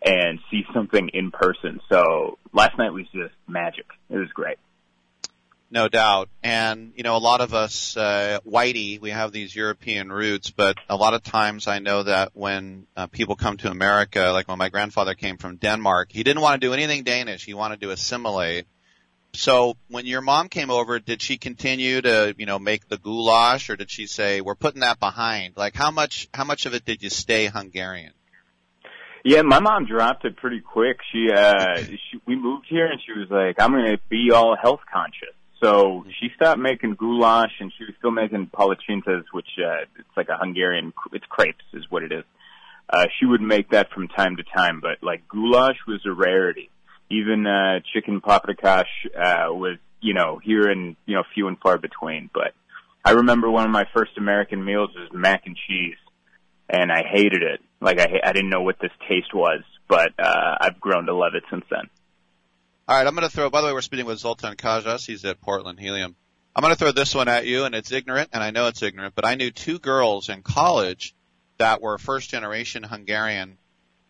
[0.04, 1.80] and see something in person.
[1.90, 3.86] So last night was just magic.
[4.10, 4.58] It was great.
[5.74, 6.28] No doubt.
[6.40, 10.76] And, you know, a lot of us, uh, whitey, we have these European roots, but
[10.88, 14.56] a lot of times I know that when uh, people come to America, like when
[14.56, 17.44] my grandfather came from Denmark, he didn't want to do anything Danish.
[17.44, 18.68] He wanted to assimilate.
[19.32, 23.68] So when your mom came over, did she continue to, you know, make the goulash
[23.68, 25.56] or did she say, we're putting that behind?
[25.56, 28.12] Like how much, how much of it did you stay Hungarian?
[29.24, 30.98] Yeah, my mom dropped it pretty quick.
[31.10, 34.54] She, uh, she, we moved here and she was like, I'm going to be all
[34.54, 35.34] health conscious.
[35.64, 40.28] So she stopped making goulash and she was still making palacsintas, which, uh, it's like
[40.28, 42.24] a Hungarian, it's crepes is what it is.
[42.90, 46.68] Uh, she would make that from time to time, but like goulash was a rarity.
[47.10, 51.78] Even, uh, chicken paprikash, uh, was, you know, here and, you know, few and far
[51.78, 52.28] between.
[52.34, 52.52] But
[53.02, 55.96] I remember one of my first American meals was mac and cheese
[56.68, 57.60] and I hated it.
[57.80, 61.34] Like I, I didn't know what this taste was, but, uh, I've grown to love
[61.34, 61.88] it since then.
[62.86, 63.48] All right, I'm going to throw.
[63.48, 65.06] By the way, we're speaking with Zoltan Kaszas.
[65.06, 66.14] He's at Portland Helium.
[66.54, 68.82] I'm going to throw this one at you, and it's ignorant, and I know it's
[68.82, 71.14] ignorant, but I knew two girls in college
[71.56, 73.56] that were first generation Hungarian.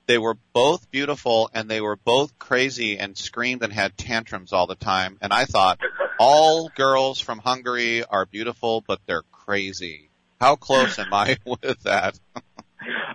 [0.07, 4.67] They were both beautiful, and they were both crazy and screamed and had tantrums all
[4.67, 5.19] the time.
[5.21, 5.79] And I thought,
[6.19, 10.11] all girls from Hungary are beautiful, but they're crazy.
[10.41, 12.19] How close am I with that?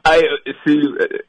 [0.05, 0.21] I
[0.65, 0.81] see.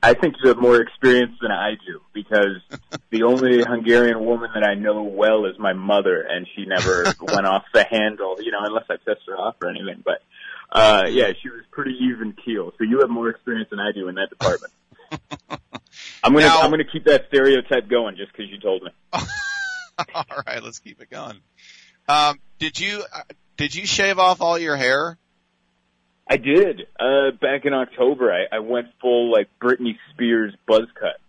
[0.03, 2.57] I think you have more experience than I do because
[3.11, 7.47] the only Hungarian woman that I know well is my mother, and she never went
[7.47, 8.37] off the handle.
[8.41, 10.03] You know, unless I pissed her off or anything.
[10.05, 10.23] But
[10.73, 12.73] uh yeah, she was pretty even keel.
[12.79, 14.73] So you have more experience than I do in that department.
[16.23, 18.91] I'm gonna Now- I'm gonna keep that stereotype going just because you told me.
[20.15, 21.41] all right, let's keep it going.
[22.09, 23.23] Um, did you uh,
[23.57, 25.19] did you shave off all your hair?
[26.31, 26.87] I did.
[26.99, 31.21] Uh back in October, I, I went full like Britney Spears buzz cut.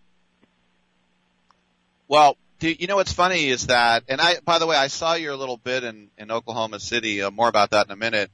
[2.08, 5.16] Well, do, you know what's funny is that, and I, by the way, I saw
[5.16, 8.30] your little bit in, in Oklahoma City, uh, more about that in a minute,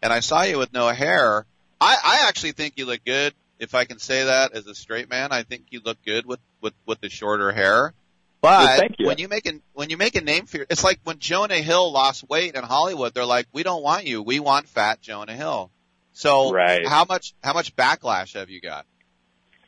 [0.00, 1.44] and I saw you with no hair.
[1.80, 5.10] I, I actually think you look good, if I can say that as a straight
[5.10, 5.32] man.
[5.32, 7.92] I think you look good with, with, with the shorter hair.
[8.40, 9.06] But Well, thank you.
[9.06, 11.54] when you make a, when you make a name for your, it's like when Jonah
[11.56, 14.22] Hill lost weight in Hollywood, they're like, we don't want you.
[14.22, 15.70] We want fat Jonah Hill.
[16.12, 16.86] So Right.
[16.86, 18.86] how much, how much backlash have you got?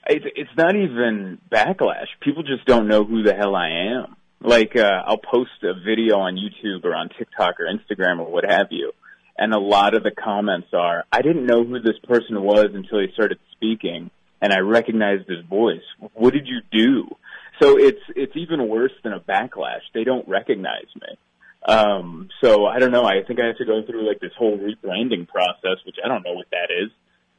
[0.06, 2.06] It's, it's not even backlash.
[2.20, 4.16] People just don't know who the hell I am.
[4.40, 8.44] Like, uh, I'll post a video on YouTube or on TikTok or Instagram or what
[8.44, 8.92] have you.
[9.38, 13.00] And a lot of the comments are, I didn't know who this person was until
[13.00, 14.10] he started speaking
[14.42, 15.82] and I recognized his voice.
[16.12, 17.16] What did you do?
[17.62, 19.80] So it's, it's even worse than a backlash.
[19.94, 21.16] They don't recognize me.
[21.64, 23.04] Um, so I don't know.
[23.04, 26.22] I think I have to go through like this whole rebranding process, which I don't
[26.22, 26.90] know what that is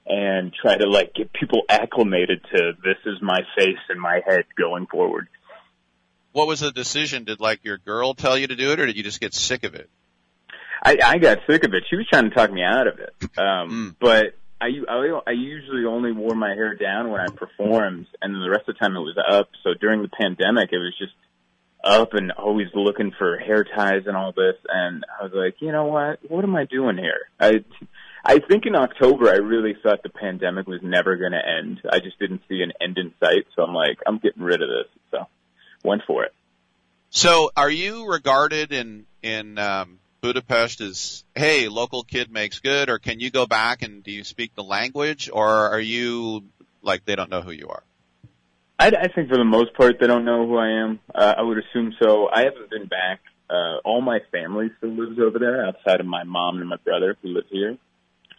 [0.05, 4.45] and try to like get people acclimated to this is my face and my head
[4.57, 5.27] going forward.
[6.31, 7.23] What was the decision?
[7.23, 9.63] Did like your girl tell you to do it or did you just get sick
[9.63, 9.89] of it?
[10.83, 11.83] I, I got sick of it.
[11.89, 13.13] She was trying to talk me out of it.
[13.37, 18.33] Um, but I, I, I usually only wore my hair down when I performed and
[18.33, 19.49] then the rest of the time it was up.
[19.63, 21.13] So during the pandemic, it was just
[21.85, 24.55] up and always looking for hair ties and all this.
[24.67, 26.19] And I was like, you know what?
[26.29, 27.21] What am I doing here?
[27.39, 27.63] I,
[28.23, 31.81] I think in October I really thought the pandemic was never going to end.
[31.89, 33.45] I just didn't see an end in sight.
[33.55, 34.87] So I'm like, I'm getting rid of this.
[35.11, 35.27] So
[35.83, 36.33] went for it.
[37.11, 42.97] So are you regarded in, in, um, Budapest as, hey, local kid makes good, or
[42.97, 46.45] can you go back and do you speak the language, or are you
[46.81, 47.83] like they don't know who you are?
[48.77, 50.99] I, I think for the most part they don't know who I am.
[51.13, 52.27] Uh, I would assume so.
[52.31, 53.21] I haven't been back.
[53.49, 57.15] Uh, all my family still lives over there outside of my mom and my brother
[57.21, 57.77] who live here.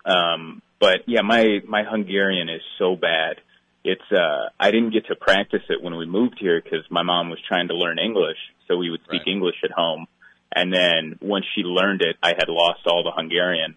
[0.04, 3.36] Um, but yeah, my, my Hungarian is so bad.
[3.84, 7.30] It's, uh, I didn't get to practice it when we moved here because my mom
[7.30, 8.38] was trying to learn English.
[8.66, 10.06] So we would speak English at home.
[10.54, 13.76] And then once she learned it, I had lost all the Hungarian.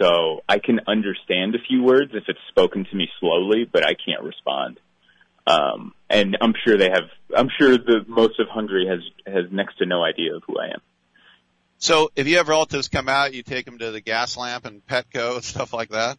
[0.00, 3.94] So I can understand a few words if it's spoken to me slowly, but I
[3.94, 4.80] can't respond.
[5.46, 9.78] Um, and I'm sure they have, I'm sure the most of Hungary has, has next
[9.78, 10.80] to no idea of who I am.
[11.78, 14.84] So if you have relatives come out, you take them to the gas lamp and
[14.86, 16.18] Petco and stuff like that.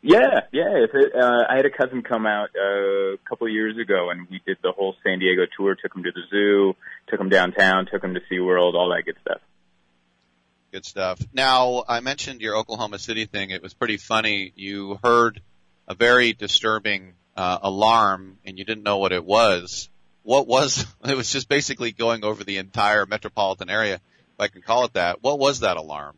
[0.00, 0.76] Yeah, yeah.
[0.76, 4.10] If it, uh, I had a cousin come out uh, a couple of years ago,
[4.10, 5.74] and we did the whole San Diego tour.
[5.74, 6.76] Took him to the zoo,
[7.08, 9.40] took him downtown, took him to SeaWorld, all that good stuff.
[10.70, 11.20] Good stuff.
[11.32, 13.50] Now, I mentioned your Oklahoma City thing.
[13.50, 14.52] It was pretty funny.
[14.54, 15.40] You heard
[15.88, 19.88] a very disturbing uh, alarm and you didn't know what it was.
[20.24, 24.60] What was, it was just basically going over the entire metropolitan area, if I can
[24.60, 25.22] call it that.
[25.22, 26.16] What was that alarm?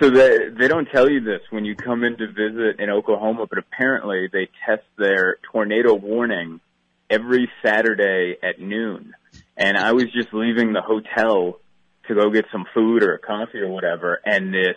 [0.00, 3.46] So they they don't tell you this when you come in to visit in Oklahoma,
[3.48, 6.60] but apparently they test their tornado warning
[7.08, 9.14] every Saturday at noon.
[9.56, 11.58] And I was just leaving the hotel
[12.06, 14.76] to go get some food or coffee or whatever, and this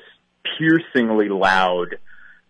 [0.57, 1.97] piercingly loud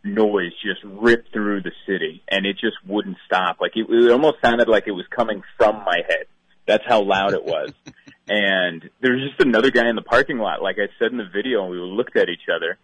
[0.03, 3.57] noise just ripped through the city, and it just wouldn't stop.
[3.59, 6.25] Like it, it almost sounded like it was coming from my head.
[6.67, 7.71] That's how loud it was.
[8.27, 11.29] and there was just another guy in the parking lot, like I said in the
[11.31, 12.77] video, and we looked at each other.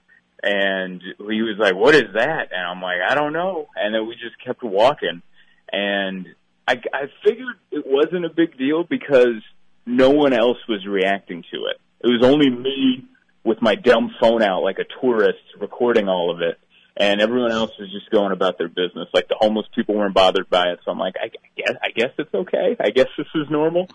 [0.44, 4.08] And he was like, "What is that?" And I'm like, "I don't know." And then
[4.08, 5.24] we just kept walking,
[5.72, 6.28] and
[6.68, 9.42] I, I figured it wasn't a big deal because
[9.86, 11.78] no one else was reacting to it.
[12.02, 13.06] It was only me
[13.44, 16.60] with my dumb phone out like a tourist recording all of it.
[17.00, 19.08] And everyone else was just going about their business.
[19.14, 20.80] Like the homeless people weren't bothered by it.
[20.84, 22.76] So I'm like, I guess, I guess it's okay.
[22.80, 23.88] I guess this is normal.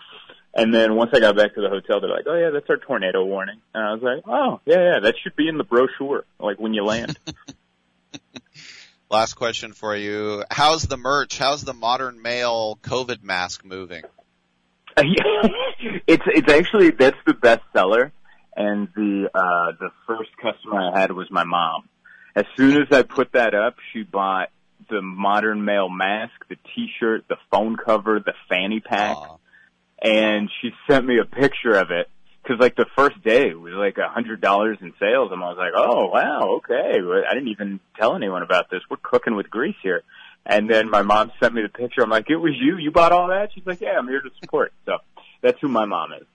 [0.55, 2.77] And then once I got back to the hotel, they're like, "Oh yeah, that's our
[2.77, 6.25] tornado warning." And I was like, "Oh yeah, yeah, that should be in the brochure,
[6.39, 7.17] like when you land."
[9.09, 11.39] Last question for you: How's the merch?
[11.39, 14.03] How's the modern male COVID mask moving?
[14.97, 18.11] it's it's actually that's the best seller,
[18.55, 21.89] and the uh the first customer I had was my mom.
[22.35, 24.49] As soon as I put that up, she bought
[24.89, 29.39] the modern male mask, the T-shirt, the phone cover, the fanny pack, Aww.
[30.01, 32.09] and she sent me a picture of it.
[32.45, 35.47] Cause like the first day it was like a hundred dollars in sales and I
[35.47, 36.99] was like, oh wow, okay.
[36.99, 38.81] I didn't even tell anyone about this.
[38.89, 40.03] We're cooking with grease here.
[40.45, 42.01] And then my mom sent me the picture.
[42.01, 42.77] I'm like, it was you?
[42.77, 43.51] You bought all that?
[43.55, 44.73] She's like, yeah, I'm here to support.
[44.85, 44.97] So
[45.41, 46.25] that's who my mom is.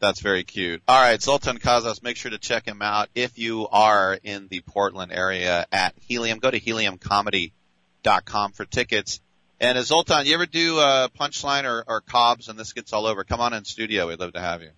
[0.00, 0.82] That's very cute.
[0.88, 4.60] All right, Zoltan Kaszas, make sure to check him out if you are in the
[4.60, 6.38] Portland area at Helium.
[6.38, 9.20] Go to heliumcomedy.com for tickets.
[9.60, 12.72] And as uh, Zoltan, you ever do a uh, punchline or, or Cobb's and this
[12.72, 13.24] gets all over?
[13.24, 14.08] Come on in studio.
[14.08, 14.70] We'd love to have you.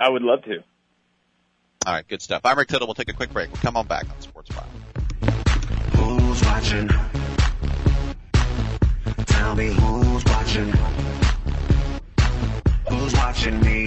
[0.00, 0.64] I would love to.
[1.86, 2.40] All right, good stuff.
[2.44, 2.88] I'm Rick Tittle.
[2.88, 3.52] We'll take a quick break.
[3.52, 4.66] We'll come on back on Sports File.
[5.94, 6.88] Who's watching?
[9.26, 10.72] Tell me who's watching?
[12.88, 13.86] Who's watching me?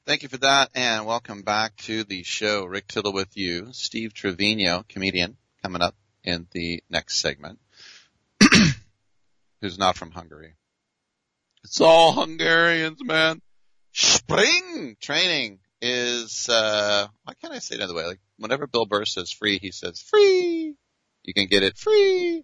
[0.06, 2.64] Thank you for that, and welcome back to the show.
[2.64, 3.68] Rick Tittle with you.
[3.72, 5.94] Steve Trevino, comedian, coming up
[6.24, 7.58] in the next segment,
[9.60, 10.54] who's not from Hungary.
[11.64, 13.42] It's all Hungarians, man.
[13.92, 18.06] Spring training is, uh, why can't I say it another way?
[18.06, 20.74] Like, whenever Bill Burr says free, he says free.
[21.24, 22.42] You can get it free.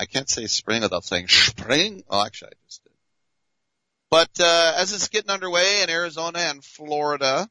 [0.00, 2.04] I can't say spring without saying spring.
[2.08, 2.92] Oh, actually, I just did.
[4.10, 7.46] But uh, as it's getting underway in Arizona and Florida,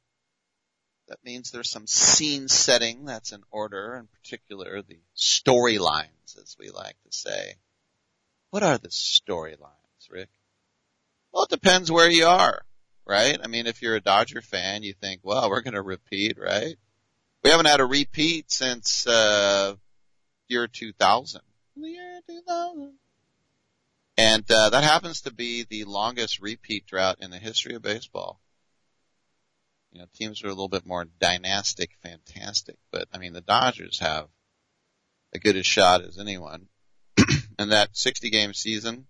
[1.08, 6.72] that means there's some scene setting that's in order, in particular the storylines, as we
[6.72, 7.54] like to say.
[8.50, 10.30] What are the storylines, Rick?
[11.32, 12.64] Well, it depends where you are,
[13.06, 13.38] right?
[13.44, 16.76] I mean, if you're a Dodger fan, you think, well, we're going to repeat, right?
[17.44, 19.76] We haven't had a repeat since uh,
[20.48, 21.49] year 2000 year 2000.
[24.18, 28.42] And uh, that happens to be the longest repeat drought in the history of baseball.
[29.92, 34.00] You know, teams are a little bit more dynastic, fantastic, but I mean, the Dodgers
[34.00, 34.28] have
[35.34, 36.68] a good a shot as anyone.
[37.58, 39.08] and that 60 game season,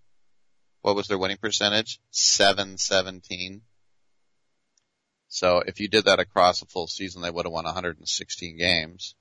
[0.82, 2.00] what was their winning percentage?
[2.10, 3.62] 717.
[5.28, 9.14] So if you did that across a full season, they would have won 116 games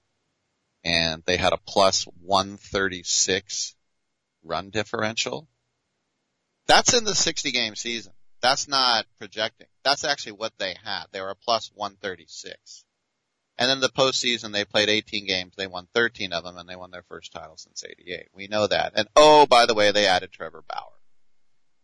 [0.84, 3.76] and they had a plus 136
[4.43, 5.47] run differential.
[6.68, 8.14] That's in the 60 game season.
[8.41, 9.68] That's not projecting.
[9.84, 11.06] That's actually what they had.
[11.11, 12.85] They were a plus 136.
[13.57, 15.53] And then the postseason, they played 18 games.
[15.57, 18.30] They won 13 of them, and they won their first title since '88.
[18.34, 18.93] We know that.
[18.95, 21.01] And oh, by the way, they added Trevor Bauer,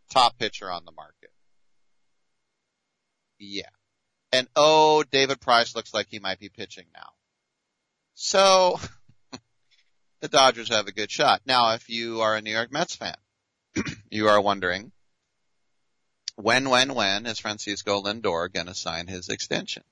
[0.10, 1.32] top pitcher on the market.
[3.38, 3.70] Yeah.
[4.32, 7.10] And oh, David Price looks like he might be pitching now.
[8.16, 8.80] So
[10.22, 11.42] the Dodgers have a good shot.
[11.46, 13.16] Now, if you are a New York Mets fan,
[14.10, 14.92] you are wondering
[16.36, 19.84] when, when, when is Francisco Lindor going to sign his extension?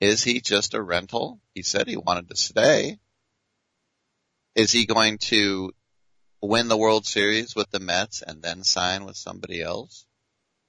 [0.00, 1.40] Is he just a rental?
[1.54, 2.98] He said he wanted to stay.
[4.54, 5.72] Is he going to
[6.40, 10.06] win the World Series with the Mets and then sign with somebody else?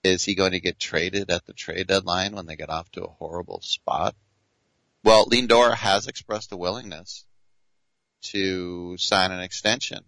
[0.03, 3.03] Is he going to get traded at the trade deadline when they get off to
[3.03, 4.15] a horrible spot?
[5.03, 7.25] Well, Lindor has expressed a willingness
[8.21, 10.03] to sign an extension.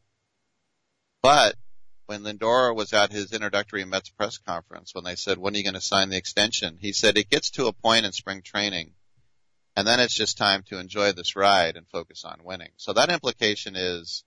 [1.22, 1.56] But
[2.08, 5.64] when Lindor was at his introductory Mets press conference, when they said, when are you
[5.64, 6.78] going to sign the extension?
[6.80, 8.94] He said it gets to a point in spring training
[9.76, 12.72] and then it's just time to enjoy this ride and focus on winning.
[12.78, 14.24] So that implication is,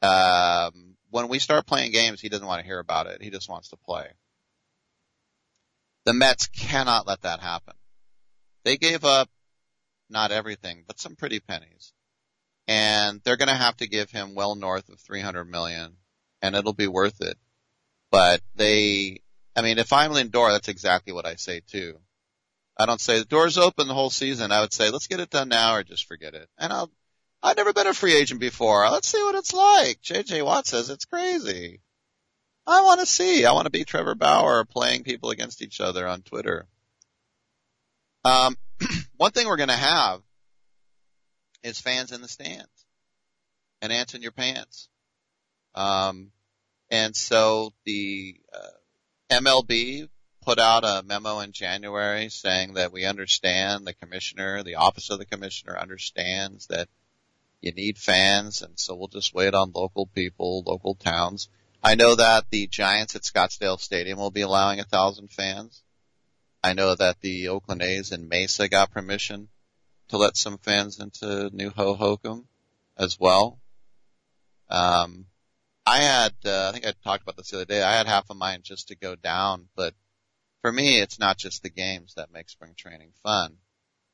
[0.00, 3.22] um, when we start playing games, he doesn't want to hear about it.
[3.22, 4.06] He just wants to play.
[6.06, 7.74] The Mets cannot let that happen.
[8.64, 9.28] They gave up
[10.10, 11.92] not everything, but some pretty pennies.
[12.66, 15.96] And they're going to have to give him well north of 300 million
[16.42, 17.36] and it'll be worth it.
[18.10, 19.20] But they,
[19.56, 21.98] I mean, if I'm Lindor, that's exactly what I say too.
[22.76, 24.52] I don't say the door's open the whole season.
[24.52, 26.48] I would say, let's get it done now or just forget it.
[26.58, 26.90] And I'll,
[27.42, 28.88] I've never been a free agent before.
[28.88, 30.00] Let's see what it's like.
[30.02, 31.80] JJ Watt says it's crazy.
[32.66, 33.44] I want to see.
[33.44, 36.66] I want to be Trevor Bauer playing people against each other on Twitter.
[38.24, 38.56] Um,
[39.20, 40.22] one thing we're going to have
[41.62, 42.86] is fans in the stands
[43.82, 44.88] and ants in your pants.
[45.74, 46.30] Um,
[46.90, 50.08] and so the uh, MLB
[50.40, 55.18] put out a memo in January saying that we understand the commissioner, the office of
[55.18, 56.88] the commissioner understands that
[57.60, 61.50] you need fans, and so we'll just wait on local people, local towns.
[61.82, 65.82] I know that the Giants at Scottsdale Stadium will be allowing a thousand fans.
[66.62, 69.48] I know that the Oakland A's in Mesa got permission
[70.08, 72.44] to let some fans into New Hohokam
[72.98, 73.58] as well.
[74.68, 75.26] Um,
[75.86, 77.82] I had, uh, I think I talked about this the other day.
[77.82, 79.94] I had half of mine just to go down, but
[80.60, 83.56] for me, it's not just the games that make spring training fun.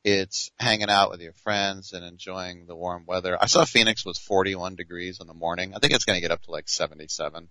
[0.04, 3.36] It's hanging out with your friends and enjoying the warm weather.
[3.40, 5.74] I saw Phoenix was 41 degrees in the morning.
[5.74, 7.48] I think it's going to get up to like 77.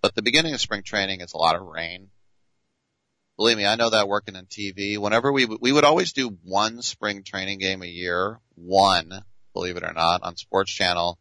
[0.00, 2.10] But the beginning of spring training is a lot of rain.
[3.36, 4.96] Believe me, I know that working in TV.
[4.98, 9.12] Whenever we we would always do one spring training game a year, one,
[9.52, 11.18] believe it or not, on Sports Channel,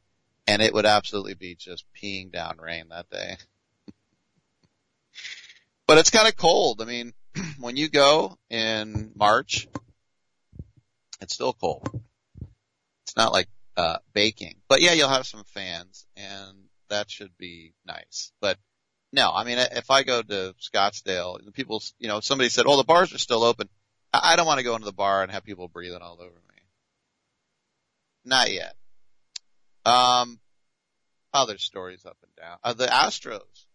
[0.48, 3.36] and it would absolutely be just peeing down rain that day.
[5.88, 6.82] but it's kind of cold.
[6.82, 7.14] I mean,
[7.60, 9.68] when you go in March,
[11.20, 12.02] it's still cold.
[13.04, 14.56] It's not like uh baking.
[14.70, 16.56] But yeah, you'll have some fans and
[16.90, 18.32] that should be nice.
[18.40, 18.58] But
[19.16, 22.76] no, I mean, if I go to Scottsdale, the people, you know, somebody said, "Oh,
[22.76, 23.70] the bars are still open."
[24.14, 26.62] I don't want to go into the bar and have people breathing all over me.
[28.26, 28.76] Not yet.
[29.86, 30.40] Um,
[31.34, 32.58] other stories up and down.
[32.64, 33.66] Are the Astros,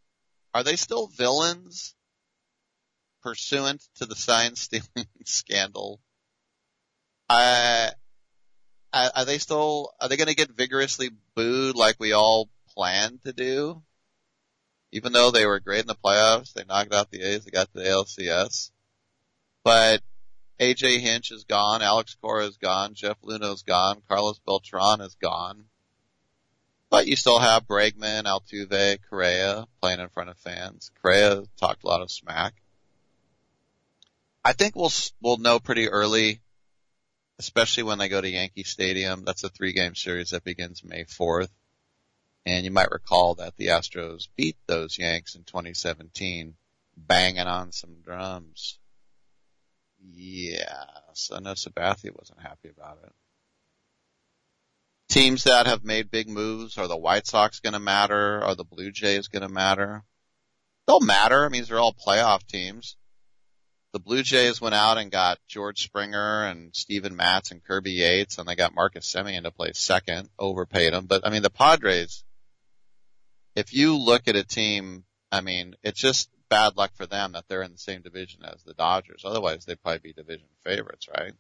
[0.52, 1.94] are they still villains
[3.22, 6.00] pursuant to the sign stealing scandal?
[7.28, 7.90] Uh,
[8.92, 13.32] are they still, are they going to get vigorously booed like we all planned to
[13.32, 13.82] do?
[14.92, 17.72] Even though they were great in the playoffs, they knocked out the A's, they got
[17.72, 18.70] to the ALCS.
[19.62, 20.02] But
[20.58, 25.14] AJ Hinch is gone, Alex Cora is gone, Jeff Luhnow is gone, Carlos Beltran is
[25.14, 25.64] gone.
[26.90, 30.90] But you still have Bregman, Altuve, Correa playing in front of fans.
[31.00, 32.54] Correa talked a lot of smack.
[34.44, 36.40] I think we'll we'll know pretty early,
[37.38, 39.24] especially when they go to Yankee Stadium.
[39.24, 41.50] That's a three game series that begins May 4th.
[42.46, 46.54] And you might recall that the Astros beat those Yanks in 2017,
[46.96, 48.78] banging on some drums.
[50.02, 53.12] Yeah, so I know Sabathia wasn't happy about it.
[55.10, 58.42] Teams that have made big moves, are the White Sox gonna matter?
[58.42, 60.04] Are the Blue Jays gonna matter?
[60.86, 61.44] They'll matter.
[61.44, 62.96] I mean, they're all playoff teams.
[63.92, 68.38] The Blue Jays went out and got George Springer and Steven Matz and Kirby Yates,
[68.38, 71.06] and they got Marcus Semien to play second, overpaid him.
[71.06, 72.24] But I mean, the Padres,
[73.60, 77.44] if you look at a team, I mean, it's just bad luck for them that
[77.46, 79.22] they're in the same division as the Dodgers.
[79.24, 81.34] Otherwise, they'd probably be division favorites, right?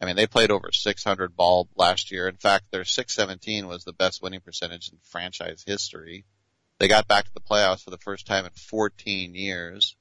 [0.00, 2.28] I mean, they played over 600 ball last year.
[2.28, 6.24] In fact, their 617 was the best winning percentage in franchise history.
[6.78, 9.96] They got back to the playoffs for the first time in 14 years.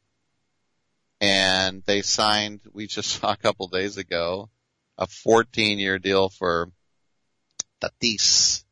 [1.19, 4.49] And they signed, we just saw a couple days ago,
[4.99, 6.71] a 14 year deal for
[7.81, 8.63] Tatis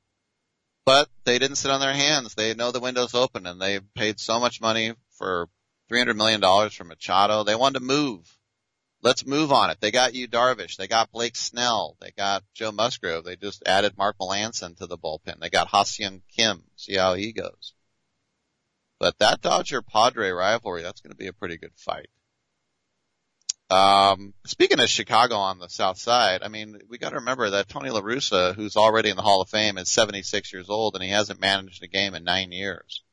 [0.87, 2.33] but they didn't sit on their hands.
[2.33, 5.49] They know the window's open and they paid so much money for
[5.91, 6.39] $300 million
[6.69, 7.43] for Machado.
[7.43, 8.25] They wanted to move.
[9.03, 9.81] Let's move on it.
[9.81, 10.77] They got Yu Darvish.
[10.77, 11.97] They got Blake Snell.
[11.99, 13.25] They got Joe Musgrove.
[13.25, 15.41] They just added Mark Melancon to the bullpen.
[15.41, 16.63] They got Ha-Seong Kim.
[16.77, 17.73] See how he goes.
[18.97, 22.07] But that Dodger Padre rivalry, that's going to be a pretty good fight.
[23.69, 27.67] Um, speaking of Chicago on the south side, I mean, we got to remember that
[27.67, 31.03] Tony La Russa, who's already in the Hall of Fame, is 76 years old and
[31.03, 33.03] he hasn't managed a game in nine years.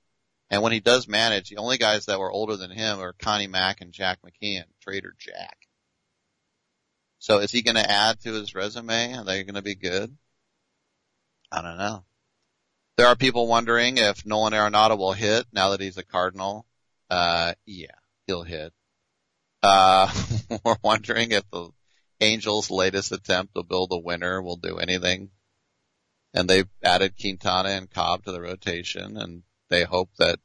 [0.51, 3.49] And when he does manage, the only guys that were older than him are Connie
[3.49, 5.57] Mack and Jack McKeon, Trader Jack.
[7.19, 9.17] So is he going to add to his resume?
[9.17, 10.17] Are they going to be good?
[11.51, 12.05] I don't know.
[12.97, 16.67] There are people wondering if Nolan Arenado will hit now that he's a Cardinal.
[17.11, 18.73] Uh, yeah, he'll hit.
[19.65, 20.13] Uh,
[20.65, 21.71] we're wondering if the
[22.21, 25.31] Angels' latest attempt to build a winner will do anything.
[26.35, 30.39] And they've added Quintana and Cobb to the rotation, and they hope that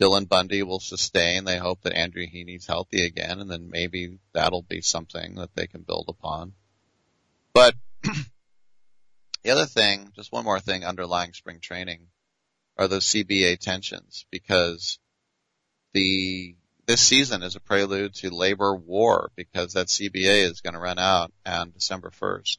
[0.00, 1.44] Dylan Bundy will sustain.
[1.44, 5.66] They hope that Andrew Heaney's healthy again, and then maybe that'll be something that they
[5.66, 6.52] can build upon.
[7.54, 7.74] But
[9.42, 12.06] the other thing, just one more thing underlying spring training,
[12.76, 15.00] are those CBA tensions because
[15.92, 16.54] the
[16.86, 20.98] this season is a prelude to labor war because that CBA is going to run
[20.98, 22.58] out on December 1st.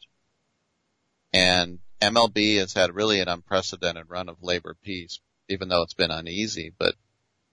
[1.34, 5.20] And MLB has had really an unprecedented run of labor peace,
[5.50, 6.96] even though it's been uneasy, but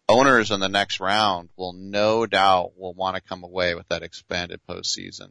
[0.09, 4.03] owners in the next round will no doubt will want to come away with that
[4.03, 5.31] expanded postseason.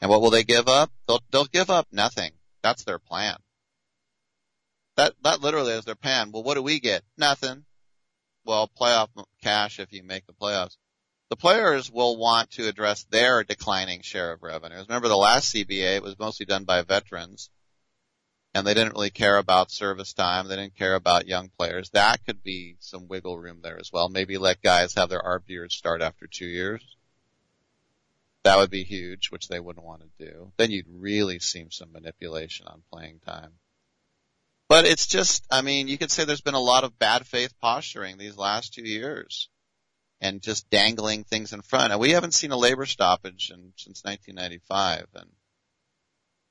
[0.00, 0.90] And what will they give up?
[1.06, 2.32] They'll, they'll give up nothing.
[2.62, 3.36] That's their plan.
[4.96, 6.32] That, that literally is their plan.
[6.32, 7.02] Well, what do we get?
[7.16, 7.64] Nothing.
[8.46, 9.08] Well, playoff
[9.42, 10.76] cash if you make the playoffs.
[11.28, 14.86] The players will want to address their declining share of revenues.
[14.88, 17.50] Remember the last CBA, it was mostly done by veterans
[18.56, 20.48] and they didn't really care about service time.
[20.48, 21.90] They didn't care about young players.
[21.90, 24.08] That could be some wiggle room there as well.
[24.08, 26.80] Maybe let guys have their ARB years start after two years.
[28.44, 30.52] That would be huge, which they wouldn't want to do.
[30.56, 33.52] Then you'd really see some manipulation on playing time.
[34.68, 37.54] But it's just, I mean, you could say there's been a lot of bad faith
[37.60, 39.48] posturing these last two years
[40.20, 41.92] and just dangling things in front.
[41.92, 45.30] And we haven't seen a labor stoppage in, since 1995 and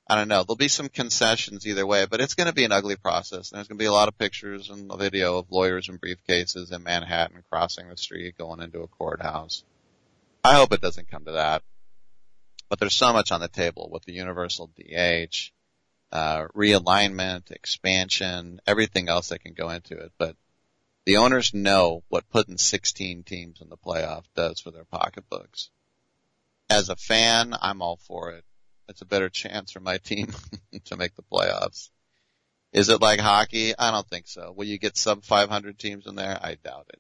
[0.08, 0.44] I don't know.
[0.44, 3.50] There'll be some concessions either way, but it's going to be an ugly process.
[3.50, 6.72] There's going to be a lot of pictures and a video of lawyers in briefcases
[6.72, 9.64] in Manhattan crossing the street going into a courthouse.
[10.44, 11.64] I hope it doesn't come to that.
[12.70, 15.52] But there's so much on the table with the universal DH,
[16.16, 20.12] uh, realignment, expansion, everything else that can go into it.
[20.18, 20.36] But
[21.06, 25.70] the owners know what putting 16 teams in the playoff does for their pocketbooks.
[26.70, 28.46] As a fan, I'm all for it
[28.88, 30.28] it's a better chance for my team
[30.86, 31.90] to make the playoffs.
[32.72, 33.74] Is it like hockey?
[33.78, 34.54] I don't think so.
[34.56, 36.38] Will you get sub 500 teams in there?
[36.42, 37.00] I doubt it.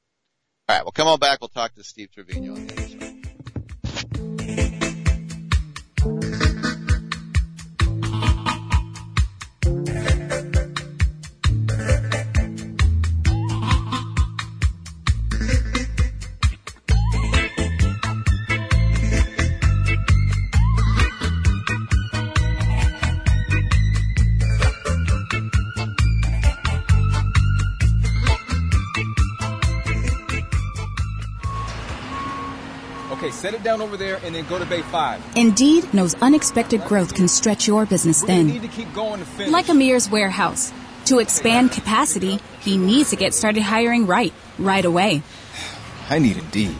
[0.67, 1.41] All right, well, come on back.
[1.41, 2.94] We'll talk to Steve Trevino on the other.
[33.45, 35.37] Set it down over there and then go to Bay 5.
[35.37, 38.47] Indeed knows unexpected growth can stretch your business thin.
[38.47, 39.53] Need to keep going to finish.
[39.53, 40.73] Like Amir's warehouse.
[41.05, 45.21] To expand capacity, he needs to get started hiring right, right away.
[46.09, 46.75] I need Indeed.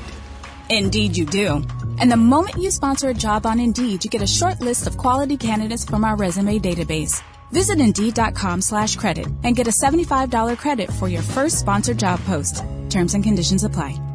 [0.71, 1.61] Indeed, you do.
[1.99, 4.97] And the moment you sponsor a job on Indeed, you get a short list of
[4.97, 7.21] quality candidates from our resume database.
[7.51, 12.63] Visit Indeed.com slash credit and get a $75 credit for your first sponsored job post.
[12.89, 14.14] Terms and conditions apply.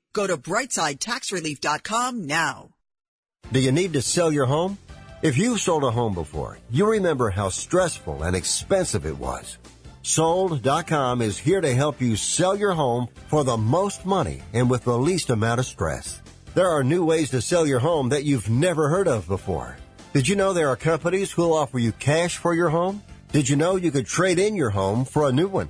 [0.13, 2.69] Go to brightsidetaxrelief.com now.
[3.51, 4.77] Do you need to sell your home?
[5.21, 9.57] If you've sold a home before, you remember how stressful and expensive it was.
[10.03, 14.83] Sold.com is here to help you sell your home for the most money and with
[14.83, 16.21] the least amount of stress.
[16.55, 19.77] There are new ways to sell your home that you've never heard of before.
[20.13, 23.03] Did you know there are companies who'll offer you cash for your home?
[23.31, 25.69] Did you know you could trade in your home for a new one?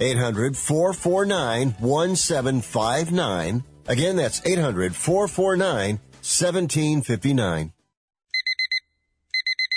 [0.00, 3.64] 800 449 1759.
[3.86, 7.72] Again, that's 800 449 1759.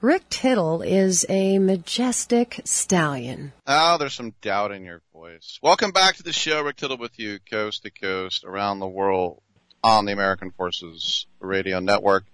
[0.00, 3.52] Rick Tittle is a majestic stallion.
[3.66, 5.58] Oh, there's some doubt in your voice.
[5.60, 6.62] Welcome back to the show.
[6.62, 9.42] Rick Tittle with you, coast to coast, around the world
[9.82, 12.26] on the American Forces Radio Network.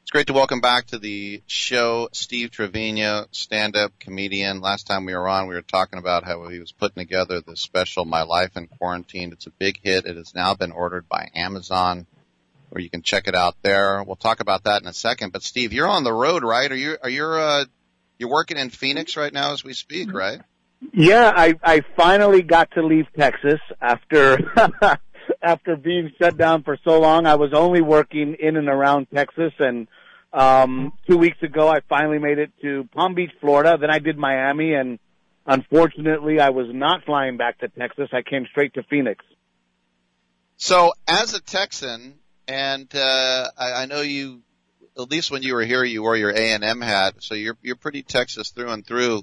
[0.00, 4.62] It's great to welcome back to the show Steve Trevino, stand-up comedian.
[4.62, 7.54] Last time we were on, we were talking about how he was putting together the
[7.54, 9.32] special My Life in Quarantine.
[9.32, 10.06] It's a big hit.
[10.06, 12.06] It has now been ordered by Amazon
[12.70, 14.02] where you can check it out there.
[14.02, 15.32] We'll talk about that in a second.
[15.32, 16.70] But Steve, you're on the road, right?
[16.70, 17.64] Are you, are you, uh,
[18.18, 20.40] you're working in Phoenix right now as we speak, right?
[20.92, 24.38] Yeah, I I finally got to leave Texas after
[25.42, 27.26] after being shut down for so long.
[27.26, 29.88] I was only working in and around Texas and
[30.32, 33.76] um 2 weeks ago I finally made it to Palm Beach, Florida.
[33.80, 34.98] Then I did Miami and
[35.46, 38.08] unfortunately I was not flying back to Texas.
[38.12, 39.24] I came straight to Phoenix.
[40.56, 42.19] So as a Texan,
[42.50, 44.42] and uh, I, I know you,
[44.98, 47.56] at least when you were here, you wore your A and M hat, so you're
[47.62, 49.22] you're pretty Texas through and through.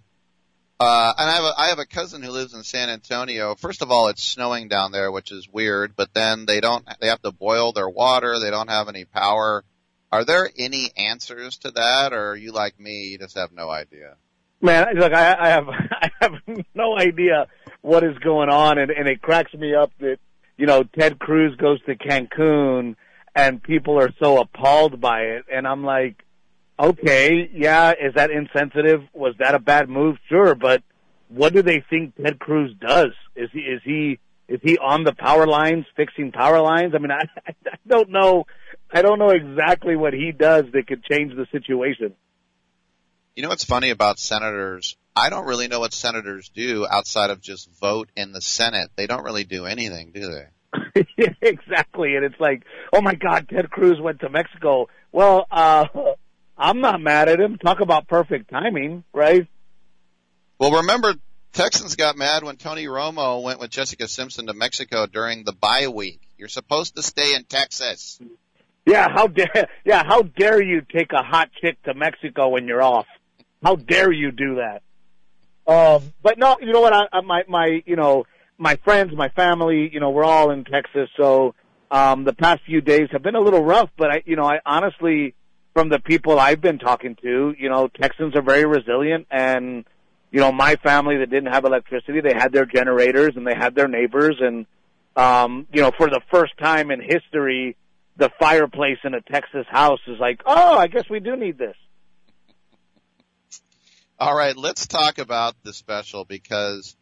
[0.80, 3.56] Uh, and I have a I have a cousin who lives in San Antonio.
[3.56, 5.96] First of all, it's snowing down there, which is weird.
[5.98, 8.40] But then they don't they have to boil their water.
[8.40, 9.66] They don't have any power.
[10.10, 13.10] Are there any answers to that, or are you like me?
[13.10, 14.16] You just have no idea.
[14.62, 16.34] Man, look, I, I have I have
[16.74, 17.48] no idea
[17.82, 20.20] what is going on, and, and it cracks me up that
[20.58, 22.96] you know Ted Cruz goes to Cancun,
[23.38, 26.24] and people are so appalled by it, and I'm like,
[26.80, 29.02] okay, yeah, is that insensitive?
[29.14, 30.18] Was that a bad move?
[30.28, 30.82] Sure, but
[31.30, 33.12] what do they think Ted Cruz does?
[33.36, 36.94] Is he is he is he on the power lines fixing power lines?
[36.96, 38.48] I mean, I, I don't know.
[38.92, 42.14] I don't know exactly what he does that could change the situation.
[43.36, 44.98] You know what's funny about senators?
[45.16, 48.90] I don't really know what senators do outside of just vote in the Senate.
[48.96, 50.48] They don't really do anything, do they?
[51.18, 52.16] yeah, exactly.
[52.16, 52.64] And it's like,
[52.94, 54.88] oh my God, Ted Cruz went to Mexico.
[55.12, 55.86] Well, uh,
[56.58, 57.58] I'm not mad at him.
[57.58, 59.48] Talk about perfect timing, right?
[60.60, 61.14] Well, remember,
[61.54, 65.88] Texans got mad when Tony Romo went with Jessica Simpson to Mexico during the bye
[65.88, 66.22] week.
[66.38, 68.20] You're supposed to stay in Texas.
[68.86, 72.82] Yeah, how dare, yeah, how dare you take a hot chick to Mexico when you're
[72.82, 73.06] off?
[73.64, 74.82] How dare you do that?
[75.68, 76.94] Um, but no, you know what?
[76.94, 78.26] I, I, my, my, you know,
[78.58, 81.54] my friends, my family, you know, we're all in Texas, so,
[81.90, 84.60] um, the past few days have been a little rough, but I, you know, I
[84.66, 85.36] honestly,
[85.74, 89.86] from the people I've been talking to, you know, Texans are very resilient and,
[90.32, 93.76] you know, my family that didn't have electricity, they had their generators and they had
[93.76, 94.66] their neighbors and,
[95.16, 97.78] um, you know, for the first time in history,
[98.18, 101.76] the fireplace in a Texas house is like, oh, I guess we do need this.
[104.20, 106.97] All right, let's talk about the special because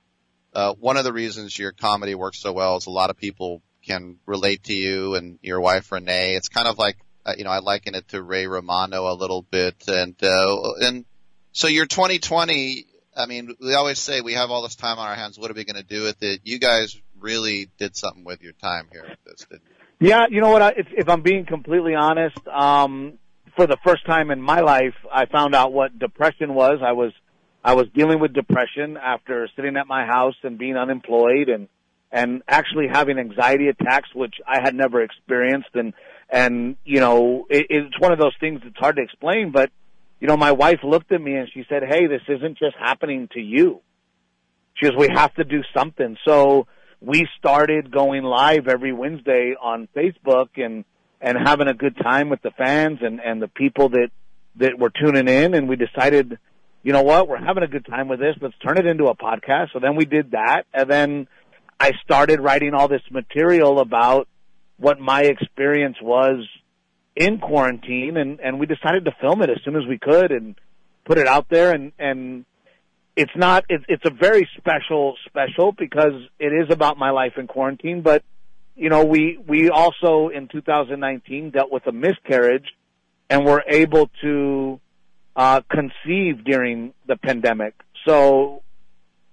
[0.56, 3.62] uh, one of the reasons your comedy works so well is a lot of people
[3.86, 6.36] can relate to you and your wife Renee.
[6.36, 9.42] It's kind of like uh, you know I liken it to Ray Romano a little
[9.42, 11.06] bit, and uh, and
[11.52, 12.86] so your 2020.
[13.18, 15.40] I mean, we always say we have all this time on our hands.
[15.40, 16.42] What are we going to do with it?
[16.44, 20.10] You guys really did something with your time here with this, didn't you?
[20.10, 20.62] Yeah, you know what?
[20.62, 23.18] I, if, if I'm being completely honest, um,
[23.56, 26.80] for the first time in my life, I found out what depression was.
[26.84, 27.14] I was,
[27.66, 31.68] I was dealing with depression after sitting at my house and being unemployed and,
[32.12, 35.70] and actually having anxiety attacks, which I had never experienced.
[35.74, 35.94] And,
[36.30, 39.72] and, you know, it, it's one of those things that's hard to explain, but,
[40.20, 43.30] you know, my wife looked at me and she said, Hey, this isn't just happening
[43.34, 43.82] to you.
[44.76, 46.18] She goes, we have to do something.
[46.24, 46.68] So
[47.02, 50.86] we started going live every Wednesday on Facebook and,
[51.20, 54.10] and having a good time with the fans and, and the people that,
[54.58, 55.56] that were tuning in.
[55.56, 56.38] And we decided,
[56.86, 58.36] you know what, we're having a good time with this.
[58.40, 59.74] Let's turn it into a podcast.
[59.74, 60.66] So then we did that.
[60.72, 61.28] And then
[61.80, 64.28] I started writing all this material about
[64.78, 66.48] what my experience was
[67.16, 70.54] in quarantine and, and we decided to film it as soon as we could and
[71.06, 72.46] put it out there and, and
[73.16, 77.48] it's not, it's, it's a very special, special because it is about my life in
[77.48, 78.24] quarantine, but
[78.76, 82.68] you know, we, we also in 2019 dealt with a miscarriage
[83.28, 84.80] and were able to,
[85.36, 87.74] uh, conceive during the pandemic.
[88.08, 88.62] So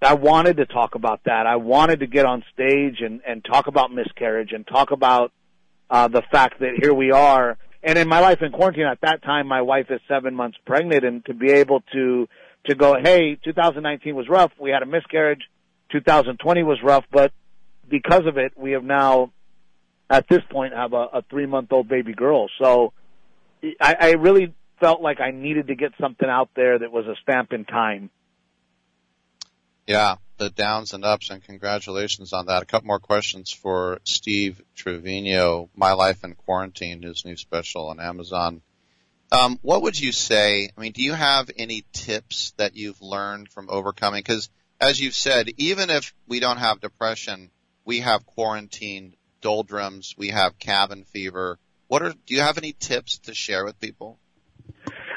[0.01, 1.45] I wanted to talk about that.
[1.47, 5.31] I wanted to get on stage and, and talk about miscarriage and talk about,
[5.89, 9.21] uh, the fact that here we are and in my life in quarantine at that
[9.23, 12.27] time, my wife is seven months pregnant, and to be able to
[12.67, 14.51] to go, hey, 2019 was rough.
[14.57, 15.41] We had a miscarriage.
[15.91, 17.33] 2020 was rough, but
[17.89, 19.33] because of it, we have now,
[20.09, 22.47] at this point, have a, a three month old baby girl.
[22.61, 22.93] So
[23.81, 24.53] I, I really
[24.83, 28.09] felt like I needed to get something out there that was a stamp in time.
[29.87, 32.63] Yeah, the downs and ups, and congratulations on that.
[32.63, 35.69] A couple more questions for Steve Trevino.
[35.73, 38.61] My Life in Quarantine, his new special on Amazon.
[39.31, 40.69] Um, what would you say?
[40.77, 44.19] I mean, do you have any tips that you've learned from overcoming?
[44.19, 44.49] Because
[44.81, 47.51] as you've said, even if we don't have depression,
[47.85, 51.57] we have quarantine doldrums, we have cabin fever.
[51.87, 52.09] What are?
[52.11, 54.19] Do you have any tips to share with people?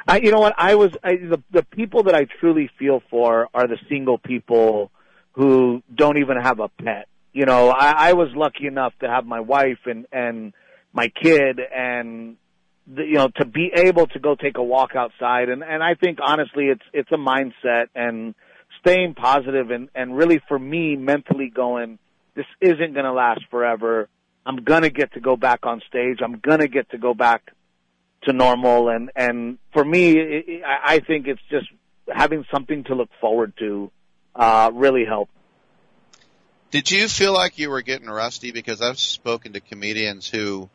[0.06, 0.54] I, you know what?
[0.56, 4.90] I was I, the the people that I truly feel for are the single people
[5.32, 7.08] who don't even have a pet.
[7.32, 10.52] You know, I, I was lucky enough to have my wife and and
[10.92, 12.36] my kid, and
[12.86, 15.48] the, you know, to be able to go take a walk outside.
[15.48, 18.34] And and I think honestly, it's it's a mindset and
[18.80, 21.98] staying positive and and really for me mentally going,
[22.34, 24.08] this isn't going to last forever.
[24.46, 26.20] I'm gonna get to go back on stage.
[26.22, 27.42] I'm gonna get to go back
[28.26, 31.66] to normal and and for me it, I think it's just
[32.08, 33.90] having something to look forward to
[34.34, 35.32] uh really helped
[36.70, 38.50] Did you feel like you were getting rusty?
[38.52, 40.68] Because I've spoken to comedians who,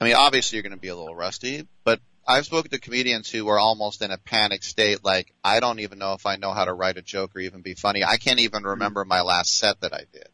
[0.00, 3.30] I mean, obviously you're going to be a little rusty, but I've spoken to comedians
[3.30, 6.52] who are almost in a panic state, like, I don't even know if I know
[6.52, 8.02] how to write a joke or even be funny.
[8.02, 10.28] I can't even remember my last set that I did.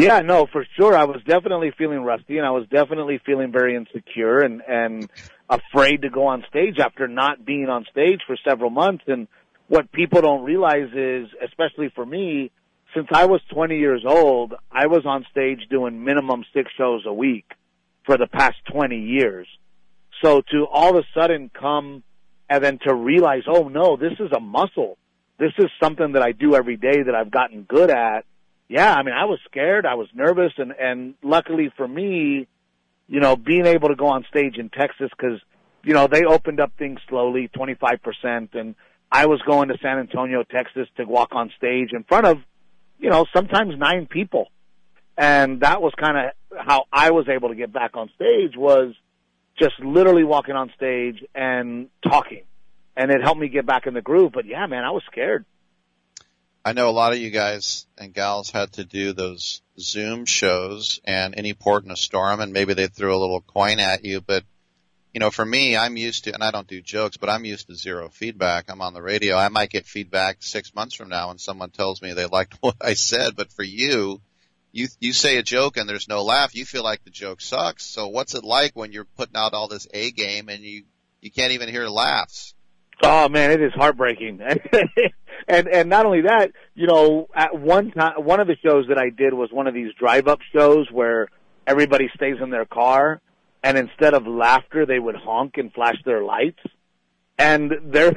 [0.00, 0.96] Yeah, no, for sure.
[0.96, 5.10] I was definitely feeling rusty and I was definitely feeling very insecure and, and
[5.48, 9.04] afraid to go on stage after not being on stage for several months.
[9.06, 9.28] And
[9.68, 12.50] what people don't realize is, especially for me,
[12.94, 17.12] since I was 20 years old, I was on stage doing minimum six shows a
[17.12, 17.44] week
[18.06, 19.46] for the past 20 years.
[20.24, 22.02] So to all of a sudden come
[22.48, 24.96] and then to realize, oh no, this is a muscle.
[25.38, 28.24] This is something that I do every day that I've gotten good at.
[28.70, 32.46] Yeah, I mean, I was scared, I was nervous, and and luckily for me,
[33.08, 35.40] you know, being able to go on stage in Texas because
[35.82, 38.76] you know they opened up things slowly, 25 percent, and
[39.10, 42.38] I was going to San Antonio, Texas, to walk on stage in front of,
[43.00, 44.52] you know, sometimes nine people,
[45.18, 48.94] and that was kind of how I was able to get back on stage was
[49.60, 52.44] just literally walking on stage and talking,
[52.96, 54.30] and it helped me get back in the groove.
[54.32, 55.44] But yeah, man, I was scared.
[56.64, 61.00] I know a lot of you guys and gals had to do those Zoom shows
[61.04, 64.20] and any port in a storm and maybe they threw a little coin at you,
[64.20, 64.44] but
[65.12, 67.66] you know, for me, I'm used to, and I don't do jokes, but I'm used
[67.66, 68.66] to zero feedback.
[68.68, 69.36] I'm on the radio.
[69.36, 72.76] I might get feedback six months from now when someone tells me they liked what
[72.80, 74.20] I said, but for you,
[74.72, 77.84] you, you say a joke and there's no laugh, you feel like the joke sucks.
[77.84, 80.84] So what's it like when you're putting out all this A game and you,
[81.20, 82.54] you can't even hear laughs?
[83.02, 84.40] Oh man, it is heartbreaking.
[85.50, 88.98] and and not only that, you know, at one time, one of the shows that
[88.98, 91.28] I did was one of these drive-up shows where
[91.66, 93.20] everybody stays in their car,
[93.62, 96.60] and instead of laughter, they would honk and flash their lights.
[97.36, 98.12] And there,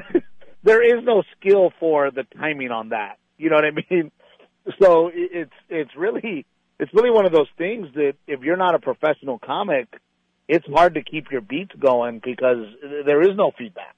[0.62, 3.18] there is no skill for the timing on that.
[3.36, 4.10] You know what I mean?
[4.80, 6.46] So it's it's really
[6.80, 9.88] it's really one of those things that if you're not a professional comic,
[10.48, 12.64] it's hard to keep your beats going because
[13.04, 13.94] there is no feedback.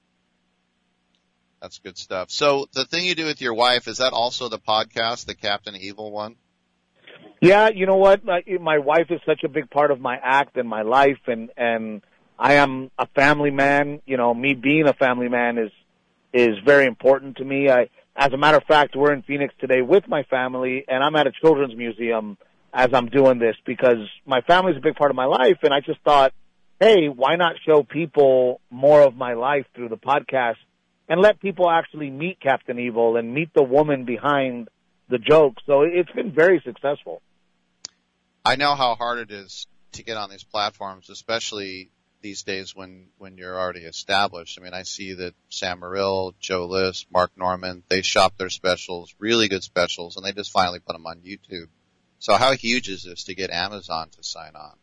[1.61, 2.29] That's good stuff.
[2.29, 5.75] So the thing you do with your wife, is that also the podcast, the Captain
[5.75, 6.35] Evil one?
[7.41, 8.23] Yeah, you know what?
[8.23, 11.49] My, my wife is such a big part of my act and my life, and
[11.55, 12.01] and
[12.37, 14.01] I am a family man.
[14.05, 15.71] You know, me being a family man is
[16.33, 17.69] is very important to me.
[17.69, 21.15] I, as a matter of fact, we're in Phoenix today with my family, and I'm
[21.15, 22.37] at a children's museum
[22.73, 25.73] as I'm doing this because my family is a big part of my life, and
[25.73, 26.33] I just thought,
[26.79, 30.55] hey, why not show people more of my life through the podcast
[31.07, 34.67] and let people actually meet Captain Evil and meet the woman behind
[35.09, 35.55] the joke.
[35.65, 37.21] So it's been very successful.
[38.43, 43.07] I know how hard it is to get on these platforms, especially these days when,
[43.17, 44.57] when you're already established.
[44.59, 49.13] I mean, I see that Sam Morrill, Joe List, Mark Normand, they shop their specials,
[49.19, 51.67] really good specials, and they just finally put them on YouTube.
[52.19, 54.73] So how huge is this to get Amazon to sign on?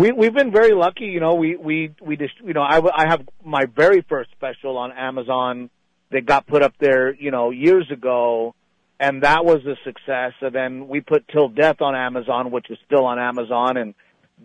[0.00, 1.34] We we've been very lucky, you know.
[1.34, 5.68] We we we just you know I I have my very first special on Amazon
[6.10, 8.54] that got put up there, you know, years ago,
[8.98, 10.32] and that was a success.
[10.40, 13.94] And then we put Till Death on Amazon, which is still on Amazon, and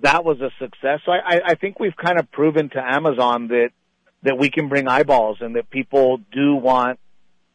[0.02, 1.00] that was a success.
[1.06, 3.70] So I I, think we've kind of proven to Amazon that
[4.24, 7.00] that we can bring eyeballs and that people do want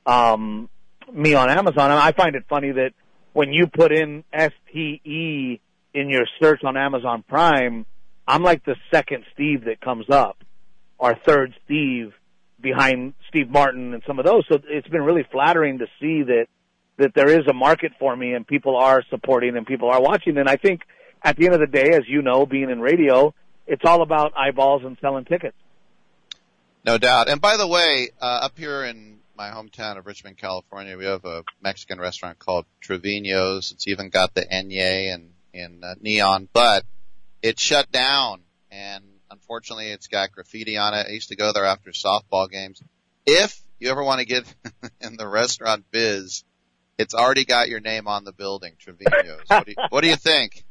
[0.07, 0.71] um
[1.13, 1.91] me on Amazon.
[1.91, 2.93] And I find it funny that
[3.35, 5.61] when you put in STE
[5.95, 7.87] in your search on Amazon Prime,
[8.27, 10.39] I'm like the second Steve that comes up,
[10.99, 12.13] or third Steve
[12.61, 14.45] behind Steve Martin and some of those.
[14.51, 16.47] So it's been really flattering to see that
[16.99, 20.37] that there is a market for me and people are supporting and people are watching.
[20.37, 20.83] And I think
[21.23, 23.35] at the end of the day, as you know, being in radio,
[23.67, 25.57] it's all about eyeballs and selling tickets.
[26.85, 27.31] No doubt.
[27.31, 31.25] And by the way, uh, up here in my hometown of Richmond, California, we have
[31.25, 33.73] a Mexican restaurant called Trevino's.
[33.73, 36.85] It's even got the Enye and in uh, neon, but
[37.43, 41.07] it shut down and unfortunately it's got graffiti on it.
[41.09, 42.83] I used to go there after softball games.
[43.27, 44.45] If you ever want to get
[45.01, 46.45] in the restaurant biz,
[46.99, 49.41] it's already got your name on the building, Trevino's.
[49.47, 50.65] what, do you, what do you think?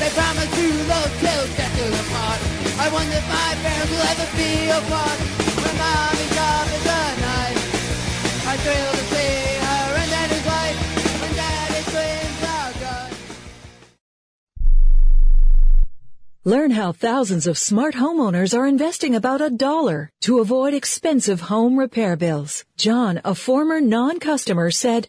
[0.00, 0.66] They promise to
[2.12, 2.40] part.
[2.78, 5.18] I wonder if my parents will ever be apart.
[5.62, 9.48] When mommy's job is a knife, I thrill to see.
[16.48, 21.78] Learn how thousands of smart homeowners are investing about a dollar to avoid expensive home
[21.78, 22.64] repair bills.
[22.78, 25.08] John, a former non-customer, said,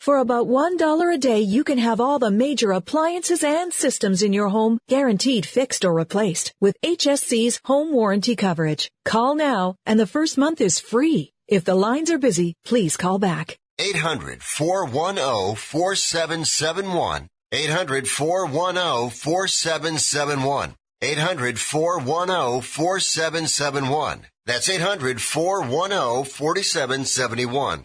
[0.00, 4.32] For about $1 a day, you can have all the major appliances and systems in
[4.32, 8.90] your home guaranteed fixed or replaced with HSC's home warranty coverage.
[9.04, 11.32] Call now and the first month is free.
[11.48, 13.58] If the lines are busy, please call back.
[13.78, 17.28] 800 410 4771.
[17.52, 20.74] 800 410 4771.
[21.02, 24.26] 800 410 4771.
[24.46, 27.84] That's 800 410 4771.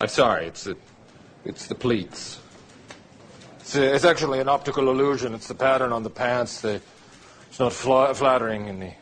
[0.00, 0.76] I'm sorry, it's the,
[1.44, 2.38] it's the pleats.
[3.58, 5.34] It's, uh, it's actually an optical illusion.
[5.34, 6.60] It's the pattern on the pants.
[6.60, 6.80] The,
[7.48, 8.92] it's not fla- flattering in the,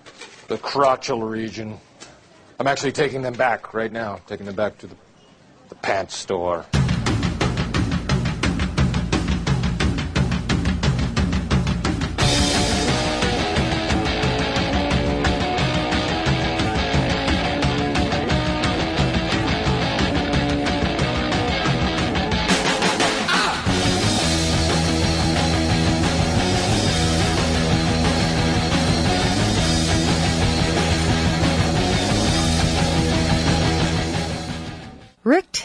[0.48, 1.76] the crotchal region.
[2.58, 4.96] I'm actually taking them back right now, taking them back to the,
[5.68, 6.64] the pants store.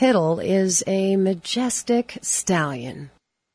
[0.02, 3.12] Tittle is a majestic stallion.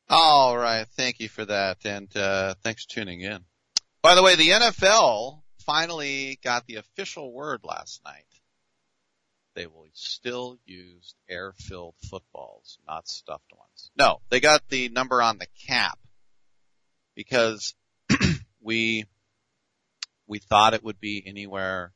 [0.09, 0.87] All right.
[0.95, 1.79] Thank you for that.
[1.83, 3.43] And, uh, thanks for tuning in.
[4.01, 8.23] By the way, the NFL finally got the official word last night.
[9.55, 13.91] They will still use air-filled footballs, not stuffed ones.
[13.97, 15.99] No, they got the number on the cap
[17.13, 17.75] because
[18.61, 19.03] we,
[20.27, 21.91] we thought it would be anywhere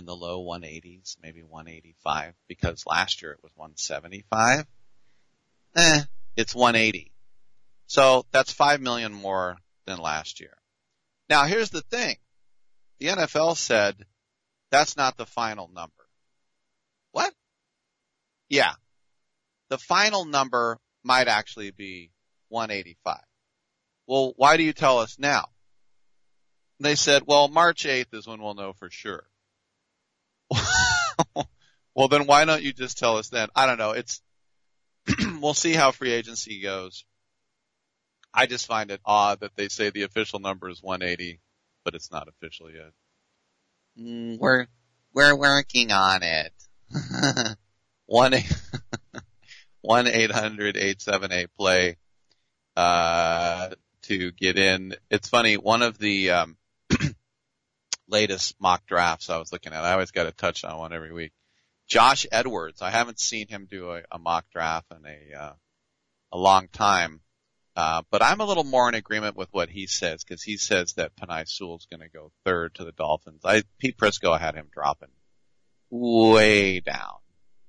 [0.00, 4.66] in the low 180s, maybe 185 because last year it was 175.
[5.76, 6.00] Eh,
[6.36, 7.12] it's 180.
[7.86, 10.56] So that's 5 million more than last year.
[11.28, 12.16] Now here's the thing.
[12.98, 13.94] The NFL said
[14.70, 15.92] that's not the final number.
[17.12, 17.32] What?
[18.48, 18.72] Yeah.
[19.68, 22.10] The final number might actually be
[22.48, 23.18] 185.
[24.06, 25.48] Well, why do you tell us now?
[26.80, 29.29] They said, well, March 8th is when we'll know for sure.
[31.94, 33.48] well, then why don't you just tell us then?
[33.54, 33.92] I don't know.
[33.92, 34.20] It's,
[35.40, 37.04] we'll see how free agency goes.
[38.32, 41.40] I just find it odd that they say the official number is 180,
[41.84, 42.92] but it's not official yet.
[43.98, 44.66] Mm, we're,
[45.12, 46.52] we're working on it.
[48.06, 48.34] one,
[49.80, 51.96] one eight hundred eight seven eight play,
[52.76, 53.70] uh,
[54.02, 54.94] to get in.
[55.10, 56.56] It's funny, one of the, um,
[58.10, 59.84] latest mock drafts I was looking at.
[59.84, 61.32] I always got to touch on one every week.
[61.86, 62.82] Josh Edwards.
[62.82, 65.52] I haven't seen him do a, a mock draft in a uh,
[66.32, 67.20] a long time,
[67.74, 70.94] uh, but I'm a little more in agreement with what he says because he says
[70.94, 73.40] that Penei Sewell's going to go third to the Dolphins.
[73.44, 75.08] I Pete Prisco had him dropping
[75.90, 77.18] way down,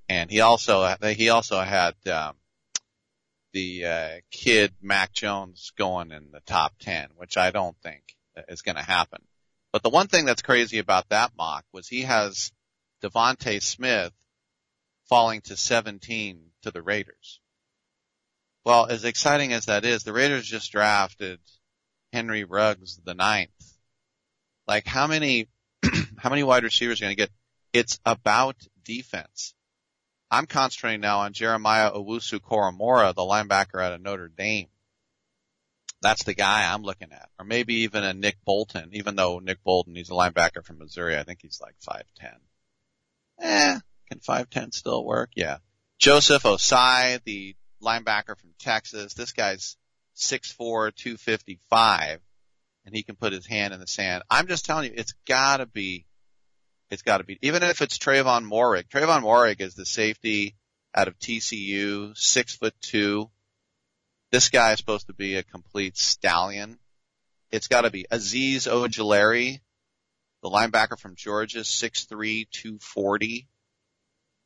[0.07, 2.35] and he also he also had um,
[3.53, 8.03] the uh, kid Mac Jones going in the top ten, which I don't think
[8.47, 9.22] is going to happen.
[9.72, 12.52] But the one thing that's crazy about that mock was he has
[13.03, 14.11] DeVonta Smith
[15.06, 17.39] falling to 17 to the Raiders.
[18.64, 21.39] Well, as exciting as that is, the Raiders just drafted
[22.14, 23.49] Henry Ruggs the ninth.
[24.68, 25.48] Like how many,
[26.18, 27.31] how many wide receivers are going to get?
[27.73, 29.53] It's about defense.
[30.30, 34.68] I'm concentrating now on Jeremiah Owusu Koramoah, the linebacker out of Notre Dame.
[36.02, 37.30] That's the guy I'm looking at.
[37.40, 41.18] Or maybe even a Nick Bolton, even though Nick Bolton, he's a linebacker from Missouri.
[41.18, 42.36] I think he's like 5'10.
[43.40, 43.80] Eh,
[44.10, 45.32] can 5'10 still work?
[45.36, 45.57] Yeah.
[45.99, 49.14] Joseph Ossai, the linebacker from Texas.
[49.14, 49.78] This guy's
[50.18, 52.19] 6'4", 255,
[52.86, 54.23] and he can put his hand in the sand.
[54.30, 56.06] I'm just telling you, it's gotta be,
[56.90, 58.90] it's gotta be, even if it's Trevon Moehrig.
[58.90, 60.56] Trevon Moehrig is the safety
[60.94, 63.30] out of TCU, six foot two.
[64.31, 66.79] This guy is supposed to be a complete stallion.
[67.51, 69.59] It's gotta be Azeez Ojulari,
[70.41, 73.47] the linebacker from Georgia, 6'3", 240.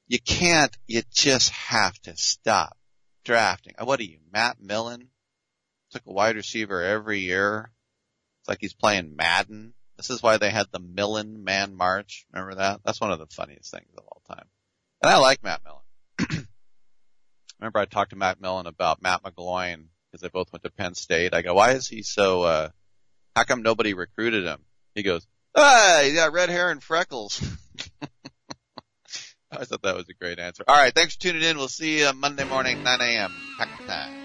[0.07, 2.75] You can't, you just have to stop
[3.23, 3.75] drafting.
[3.79, 5.09] What are you, Matt Millen?
[5.91, 7.71] Took a wide receiver every year.
[8.41, 9.73] It's like he's playing Madden.
[9.97, 12.25] This is why they had the Millen Man March.
[12.33, 12.81] Remember that?
[12.83, 14.45] That's one of the funniest things of all time.
[15.01, 15.84] And I like Matt Millen.
[17.59, 20.93] Remember I talked to Matt Millen about Matt McGloin because they both went to Penn
[20.95, 21.33] State.
[21.33, 22.69] I go, why is he so, uh,
[23.35, 24.59] how come nobody recruited him?
[24.93, 25.25] He goes,
[25.55, 27.41] ah, he got red hair and freckles.
[29.51, 30.63] I thought that was a great answer.
[30.67, 30.93] All right.
[30.93, 31.57] Thanks for tuning in.
[31.57, 33.31] We'll see you Monday morning, 9 a.m.
[33.57, 34.24] Pack time.